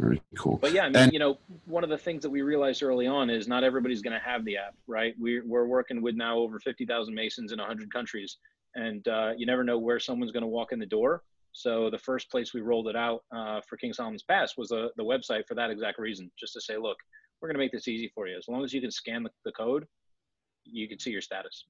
[0.00, 0.56] Very cool.
[0.56, 3.06] But yeah, I mean, And- you know, one of the things that we realized early
[3.06, 5.14] on is not everybody's going to have the app, right?
[5.18, 8.38] We're we're working with now over fifty thousand Masons in hundred countries,
[8.74, 11.22] and uh, you never know where someone's going to walk in the door.
[11.52, 14.90] So the first place we rolled it out uh, for King Solomon's Pass was the
[14.96, 16.96] the website for that exact reason, just to say, look,
[17.40, 18.36] we're going to make this easy for you.
[18.36, 19.86] As long as you can scan the, the code,
[20.64, 21.64] you can see your status.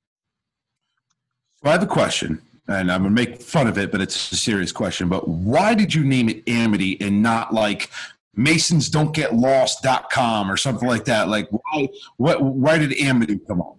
[1.62, 4.36] So I have a question, and I'm gonna make fun of it, but it's a
[4.36, 5.08] serious question.
[5.08, 7.90] But why did you name it Amity and not like
[8.34, 11.28] Masons Don't Get Lost.com or something like that?
[11.28, 13.76] Like why why did Amity come on?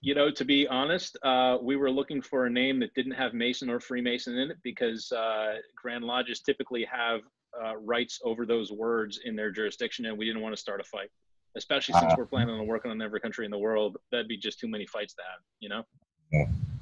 [0.00, 3.34] You know, to be honest, uh, we were looking for a name that didn't have
[3.34, 7.20] Mason or Freemason in it because uh, Grand Lodges typically have
[7.60, 10.84] uh, rights over those words in their jurisdiction, and we didn't want to start a
[10.84, 11.10] fight.
[11.56, 14.60] Especially since we're planning on working on every country in the world, that'd be just
[14.60, 15.40] too many fights to have.
[15.58, 15.84] You know,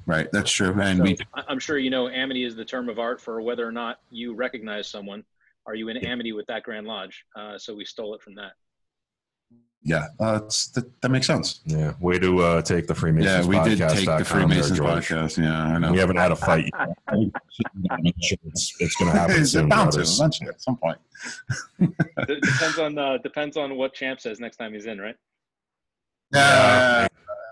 [0.05, 0.73] Right, that's true.
[0.79, 3.67] And so we I'm sure you know Amity is the term of art for whether
[3.67, 5.23] or not you recognize someone.
[5.65, 7.25] Are you in amity with that Grand Lodge?
[7.35, 8.53] Uh, so we stole it from that.
[9.83, 11.61] Yeah, uh, it's, that, that makes sense.
[11.65, 13.47] yeah, way to uh, take the Freemasons.
[13.47, 13.53] Podcast.
[13.53, 15.43] Yeah, we did take the podcast.com there, Freemasons podcast.
[15.43, 15.91] Yeah, I know.
[15.91, 16.65] We haven't had a fight.
[16.73, 17.31] yet.
[18.21, 19.69] Sure it's, it's going to happen It's soon.
[19.69, 20.19] bound to brothers.
[20.19, 20.97] eventually at some point.
[21.79, 25.15] D- depends on uh, depends on what Champ says next time he's in, right?
[26.33, 27.07] Yeah.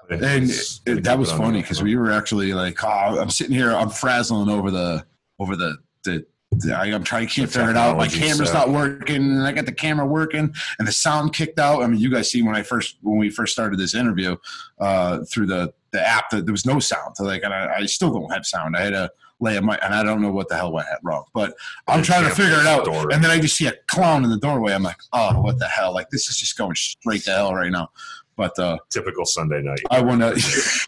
[0.10, 3.20] And It's- it, that was keep it on funny because we were actually like, oh,
[3.20, 5.06] I'm sitting here, I'm frazzling over the
[5.40, 6.26] over the the.
[6.74, 7.98] I, I'm trying to can't figure it out.
[7.98, 8.54] My camera's set.
[8.54, 11.84] not working, and I got the camera working, and the sound kicked out.
[11.84, 14.36] I mean, you guys see when I first when we first started this interview
[14.80, 17.16] uh, through the the app that there was no sound.
[17.18, 18.76] So like, and I, I still don't have sound.
[18.76, 21.26] I had to lay a mic, and I don't know what the hell went wrong.
[21.34, 21.56] But
[21.88, 23.14] I'm trying to figure it out, it.
[23.14, 24.74] and then I just see a clown in the doorway.
[24.74, 25.94] I'm like, oh, what the hell?
[25.94, 27.90] Like this is just going straight to hell right now.
[28.36, 29.80] But uh, Typical Sunday night.
[29.90, 30.88] I want to,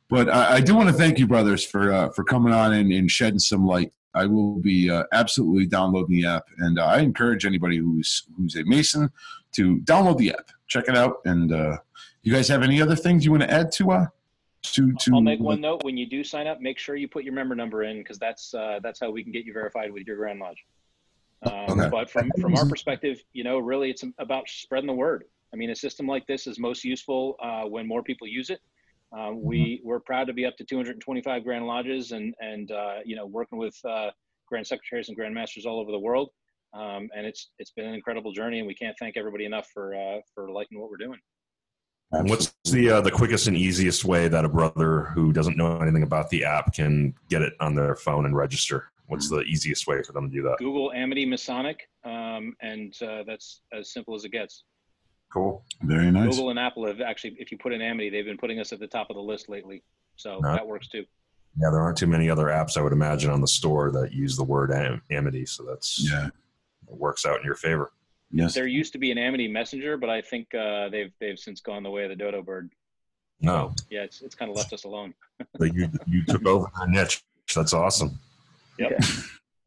[0.08, 2.92] but I, I do want to thank you, brothers, for uh, for coming on and,
[2.92, 3.92] and shedding some light.
[4.14, 8.56] I will be uh, absolutely downloading the app, and uh, I encourage anybody who's who's
[8.56, 9.10] a Mason
[9.52, 11.16] to download the app, check it out.
[11.24, 11.78] And uh,
[12.22, 14.06] you guys have any other things you want to add to uh
[14.62, 15.14] to to?
[15.14, 16.60] I'll make one note when you do sign up.
[16.60, 19.32] Make sure you put your member number in because that's uh, that's how we can
[19.32, 20.64] get you verified with your Grand Lodge.
[21.42, 21.88] Um, Okay.
[21.88, 25.24] But from from our perspective, you know, really, it's about spreading the word.
[25.52, 28.60] I mean, a system like this is most useful uh, when more people use it.
[29.16, 33.16] Um, we we're proud to be up to 225 Grand Lodges and and uh, you
[33.16, 34.10] know working with uh,
[34.48, 36.30] Grand Secretaries and Grand Masters all over the world.
[36.72, 39.94] Um, and it's it's been an incredible journey, and we can't thank everybody enough for
[39.94, 41.18] uh, for liking what we're doing.
[42.12, 45.78] And what's the uh, the quickest and easiest way that a brother who doesn't know
[45.78, 48.90] anything about the app can get it on their phone and register?
[49.06, 50.58] What's the easiest way for them to do that?
[50.58, 54.64] Google Amity Masonic, um, and uh, that's as simple as it gets.
[55.32, 55.62] Cool.
[55.82, 56.30] Very nice.
[56.34, 58.80] Google and Apple have actually, if you put in Amity, they've been putting us at
[58.80, 59.82] the top of the list lately.
[60.16, 60.52] So No.
[60.52, 61.04] that works too.
[61.60, 64.36] Yeah, there aren't too many other apps I would imagine on the store that use
[64.36, 66.26] the word am- Amity, so that's Yeah.
[66.26, 66.32] it
[66.96, 67.92] works out in your favor.
[68.32, 68.54] Yes.
[68.54, 71.82] There used to be an Amity Messenger, but I think uh, they've they've since gone
[71.82, 72.70] the way of the dodo bird.
[73.40, 75.14] No, Yeah, it's it's kind of left us alone.
[75.58, 77.22] but you you took over their niche.
[77.54, 78.18] That's awesome.
[78.78, 79.00] Yep.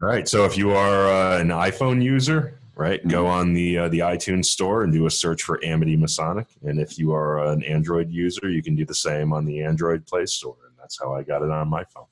[0.02, 0.28] All right.
[0.28, 4.46] So if you are uh, an iPhone user, right, go on the uh, the iTunes
[4.46, 6.48] store and do a search for Amity Masonic.
[6.64, 10.06] And if you are an Android user, you can do the same on the Android
[10.06, 10.58] Play Store.
[10.68, 12.06] And that's how I got it on my phone.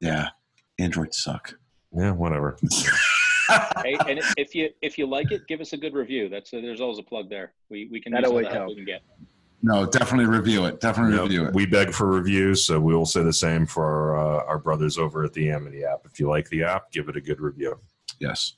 [0.00, 0.28] Yeah.
[0.78, 1.54] Androids suck.
[1.96, 2.56] Yeah, whatever.
[3.82, 6.28] hey, and if- if you if you like it, give us a good review.
[6.28, 7.52] That's there's always a plug there.
[7.70, 9.02] We we can That always help we can get.
[9.62, 10.78] No, definitely review it.
[10.80, 11.22] Definitely Yep.
[11.22, 11.54] review it.
[11.54, 14.98] We beg for reviews, so we will say the same for our, uh, our brothers
[14.98, 16.00] over at the Amity app.
[16.04, 17.80] If you like the app, give it a good review.
[18.20, 18.54] Yes.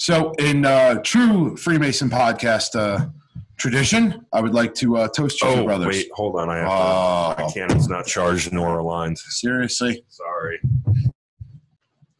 [0.00, 3.06] So, in uh, true Freemason podcast uh,
[3.56, 5.88] tradition, I would like to uh, toast you two Oh, brothers.
[5.88, 6.48] wait, hold on.
[6.48, 7.42] I have to.
[7.44, 9.18] My cannon's not charged nor aligned.
[9.18, 10.60] Seriously, Sorry.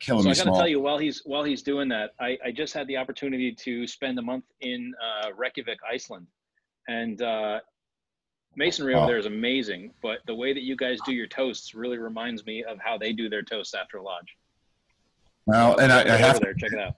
[0.00, 2.36] killing So me I got to tell you, while he's while he's doing that, I,
[2.44, 6.26] I just had the opportunity to spend a month in uh, Reykjavik, Iceland,
[6.88, 7.60] and uh,
[8.56, 9.06] masonry over Wow.
[9.06, 9.92] there is amazing.
[10.02, 13.12] But the way that you guys do your toasts really reminds me of how they
[13.12, 14.36] do their toasts after lodge.
[15.46, 16.94] well, and I, I have over there, check it out.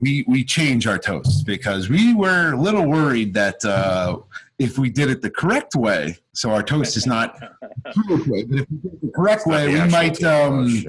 [0.00, 4.18] We we change our toasts because we were a little worried that uh,
[4.58, 7.38] if we did it the correct way, so our toast is not
[7.94, 10.84] correct way, but if we did it the correct way, the we might um,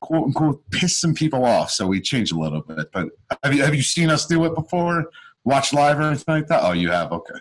[0.00, 1.70] quote unquote piss some people off.
[1.70, 2.90] So we changed a little bit.
[2.92, 3.08] But
[3.44, 5.10] have you have you seen us do it before?
[5.44, 6.62] Watch live or anything like that?
[6.62, 7.12] Oh, you have.
[7.12, 7.34] Okay.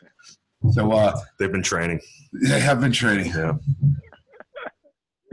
[0.71, 2.01] So uh, They've been training.
[2.33, 3.27] they have been training.
[3.27, 3.53] Yeah.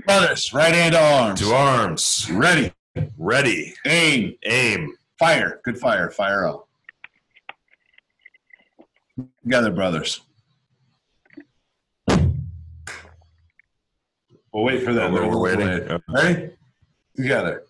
[0.06, 1.40] Brothers, right hand arms.
[1.40, 2.28] To arms.
[2.30, 2.72] Ready.
[3.18, 3.74] Ready.
[3.86, 4.34] Aim.
[4.44, 4.94] Aim.
[5.18, 5.60] Fire.
[5.64, 6.10] Good fire.
[6.10, 6.68] Fire up.
[9.42, 10.20] Together, brothers.
[14.52, 15.10] We'll wait for that.
[15.10, 15.68] Oh, we're waiting.
[15.68, 16.02] Okay.
[16.08, 16.50] Ready?
[17.16, 17.64] Together.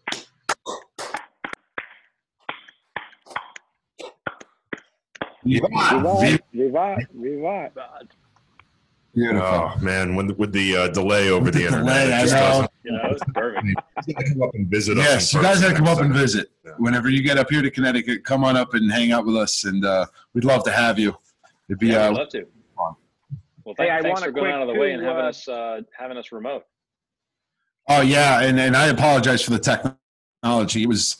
[5.45, 7.73] Vivat, vivat, vivat.
[9.19, 9.43] Beautiful.
[9.43, 12.35] Oh man, when with the uh, delay over the, The internet, delay, it I just
[12.35, 12.41] know.
[12.41, 13.67] doesn't- You know, it's perfect.
[14.07, 15.05] You gotta come up and visit us.
[15.05, 16.51] Yes, in you guys person have to come up and visit.
[16.65, 16.73] Yeah.
[16.79, 19.65] Whenever you get up here to Connecticut, come on up and hang out with us,
[19.65, 21.17] and uh, we'd love to have you.
[21.69, 22.47] It'd be Yeah, uh, I'd love to.
[22.77, 22.95] fun.
[23.65, 25.29] Well, Hey, thank, I thanks for going out of the way and too, having uh,
[25.29, 26.65] us uh, having us remote.
[27.89, 30.83] Oh yeah, and and I apologize for the technology.
[30.85, 31.17] It was.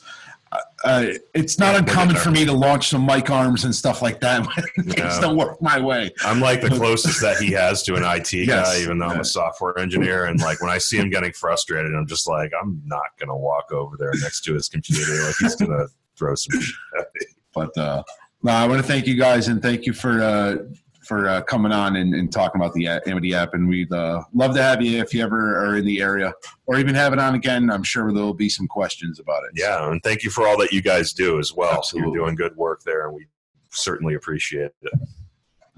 [0.85, 4.19] Uh, it's not Yeah, uncommon for me to launch some mic arms and stuff like
[4.21, 6.09] that when things don't work my way.
[6.23, 8.47] I'm like the closest that he has to an IT Yes.
[8.47, 10.25] guy, even though I'm a software engineer.
[10.25, 13.71] And like when I see him getting frustrated, I'm just like, I'm not gonna walk
[13.71, 15.23] over there next to his computer.
[15.25, 15.85] Like he's gonna
[16.17, 17.25] throw some shit at me.
[17.53, 18.03] But uh,
[18.43, 20.55] no, I want to thank you guys and thank you for uh,
[21.09, 23.55] for uh, coming on and, and talking about the Amity app.
[23.55, 26.31] And we'd uh, love to have you if you ever are in the area
[26.67, 27.71] or even have it on again.
[27.71, 29.53] I'm sure there'll be some questions about it.
[29.55, 31.79] Yeah, and thank you for all that you guys do as well.
[31.79, 32.11] Absolutely.
[32.11, 33.25] You're doing good work there, and we
[33.71, 34.93] certainly appreciate it.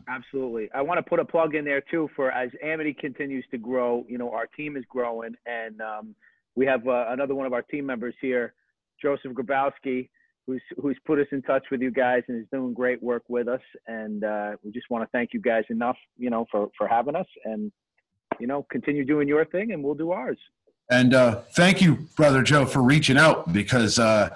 [0.10, 0.70] Absolutely.
[0.76, 4.06] I want to put a plug in there too for as Amity continues to grow.
[4.10, 6.14] You know, our team is growing, and um,
[6.56, 8.54] we have uh, another one of our team members here,
[9.02, 10.10] Joseph Grabowski,
[10.52, 13.48] who's who's put us in touch with you guys and is doing great work with
[13.48, 13.62] us.
[13.88, 17.16] And uh, we just want to thank you guys enough, you know, for for having
[17.16, 17.72] us, and
[18.40, 20.38] you know, continue doing your thing, and we'll do ours.
[20.90, 24.36] And uh, thank you, brother Joe, for reaching out because uh,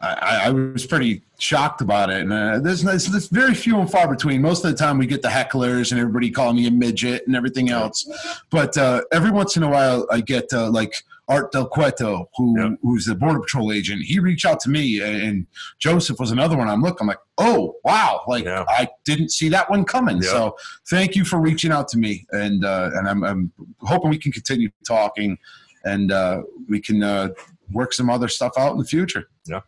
[0.00, 2.20] I, I was pretty shocked about it.
[2.20, 4.40] And uh, there's, there's, very few and far between.
[4.40, 7.34] Most of the time, we get the hecklers and everybody calling me a midget and
[7.34, 8.08] everything else.
[8.50, 10.94] But uh, every once in a while, I get uh, like
[11.28, 12.70] Art Del Cueto, who Yeah.
[12.82, 14.02] who's the border patrol agent.
[14.02, 15.46] He reached out to me, and
[15.78, 16.68] Joseph was another one.
[16.68, 18.64] I'm looking, I'm like, oh wow, like Yeah.
[18.68, 20.16] I didn't see that one coming.
[20.22, 20.30] Yeah.
[20.30, 20.56] So
[20.88, 24.32] thank you for reaching out to me, and uh, and I'm, I'm hoping we can
[24.32, 25.36] continue talking,
[25.84, 27.28] and uh, we can uh,
[27.72, 29.28] work some other stuff out in the future.
[29.46, 29.60] Yeah,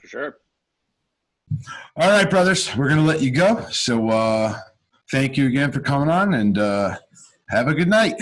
[0.00, 0.38] for sure.
[1.96, 3.64] All right, brothers, we're gonna let you go.
[3.70, 4.58] So uh,
[5.12, 6.96] thank you again for coming on, and uh,
[7.50, 8.14] have a good night.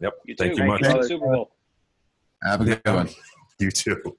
[0.00, 0.14] Yep.
[0.26, 0.62] You Thank too.
[0.62, 0.82] you much.
[0.82, 1.50] Enjoy the Super Bowl.
[2.42, 2.94] Have a good Yeah.
[2.94, 3.08] one.
[3.58, 4.16] You too.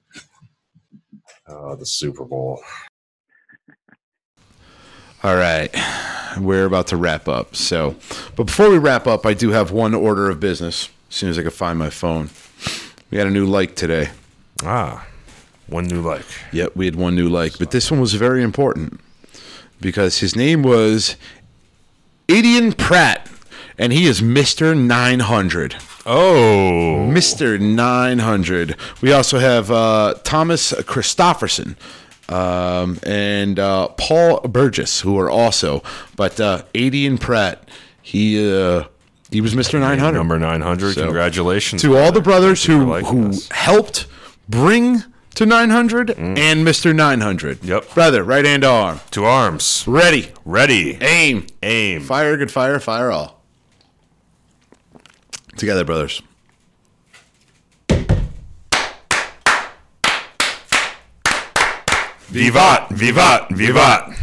[1.48, 2.62] Oh, the Super Bowl.
[5.24, 5.68] All right.
[6.38, 7.56] We're about to wrap up.
[7.56, 7.96] So,
[8.36, 10.90] but before we wrap up, I do have one order of business.
[11.10, 12.30] As soon as I can find my phone,
[13.10, 14.10] we had a new like today.
[14.64, 15.06] Ah,
[15.66, 16.24] one new like.
[16.52, 19.00] Yep, we had one new like, but this one was very important
[19.80, 21.16] because his name was
[22.30, 23.28] Adian Pratt,
[23.76, 25.76] and he is Mister Nine Hundred.
[26.06, 28.76] Oh, Mister Nine Hundred.
[29.00, 31.76] We also have uh, Thomas Christofferson.
[32.28, 35.82] Um, and uh, Paul Burgess, who are also,
[36.16, 37.68] but uh, Adian Pratt,
[38.00, 38.84] he uh,
[39.30, 40.18] he was Mister Nine Hundred.
[40.18, 40.94] number nine hundred.
[40.94, 43.48] So, Congratulations to all the brothers who who us.
[43.50, 44.06] helped
[44.48, 45.02] bring
[45.34, 46.94] to 900 and Mr.
[46.94, 47.60] 900.
[47.60, 47.68] Mm.
[47.68, 47.94] Yep.
[47.94, 49.00] Brother, right hand arm.
[49.12, 49.82] To arms.
[49.86, 50.28] Ready.
[50.44, 50.98] Ready.
[51.00, 51.46] Aim.
[51.62, 52.02] Aim.
[52.02, 53.41] Fire, good fire, fire all.
[55.56, 56.22] Together, brothers.
[62.30, 62.88] Vivat.
[62.90, 63.48] Vivat.
[63.50, 64.18] Vivat.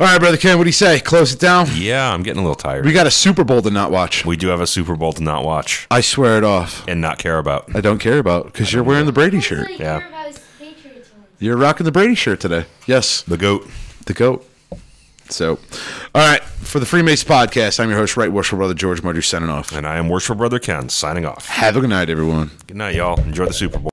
[0.00, 0.98] All right, brother Ken, what do you say?
[1.00, 1.66] Close it down.
[1.74, 2.86] Yeah, I'm getting a little tired.
[2.86, 4.24] We got a Super Bowl to not watch.
[4.24, 6.86] We do have a Super Bowl to not watch I swear it off.
[6.88, 7.74] and not care about.
[7.76, 9.68] I don't care about because you're wearing the Brady shirt.
[9.78, 10.00] Yeah.
[11.38, 12.64] You're rocking the Brady shirt today.
[12.86, 13.66] Yes, The goat.
[14.06, 14.46] the goat.
[15.30, 15.58] So,
[16.14, 19.48] all right, for the Freemason podcast, I'm your host, Right Worshipful Brother George Murder, signing
[19.50, 19.72] off.
[19.72, 21.46] And I am Worshipful Brother Ken, signing off.
[21.48, 22.50] Have a good night, everyone.
[22.66, 23.18] Good night, y'all.
[23.20, 23.89] Enjoy the Super Bowl.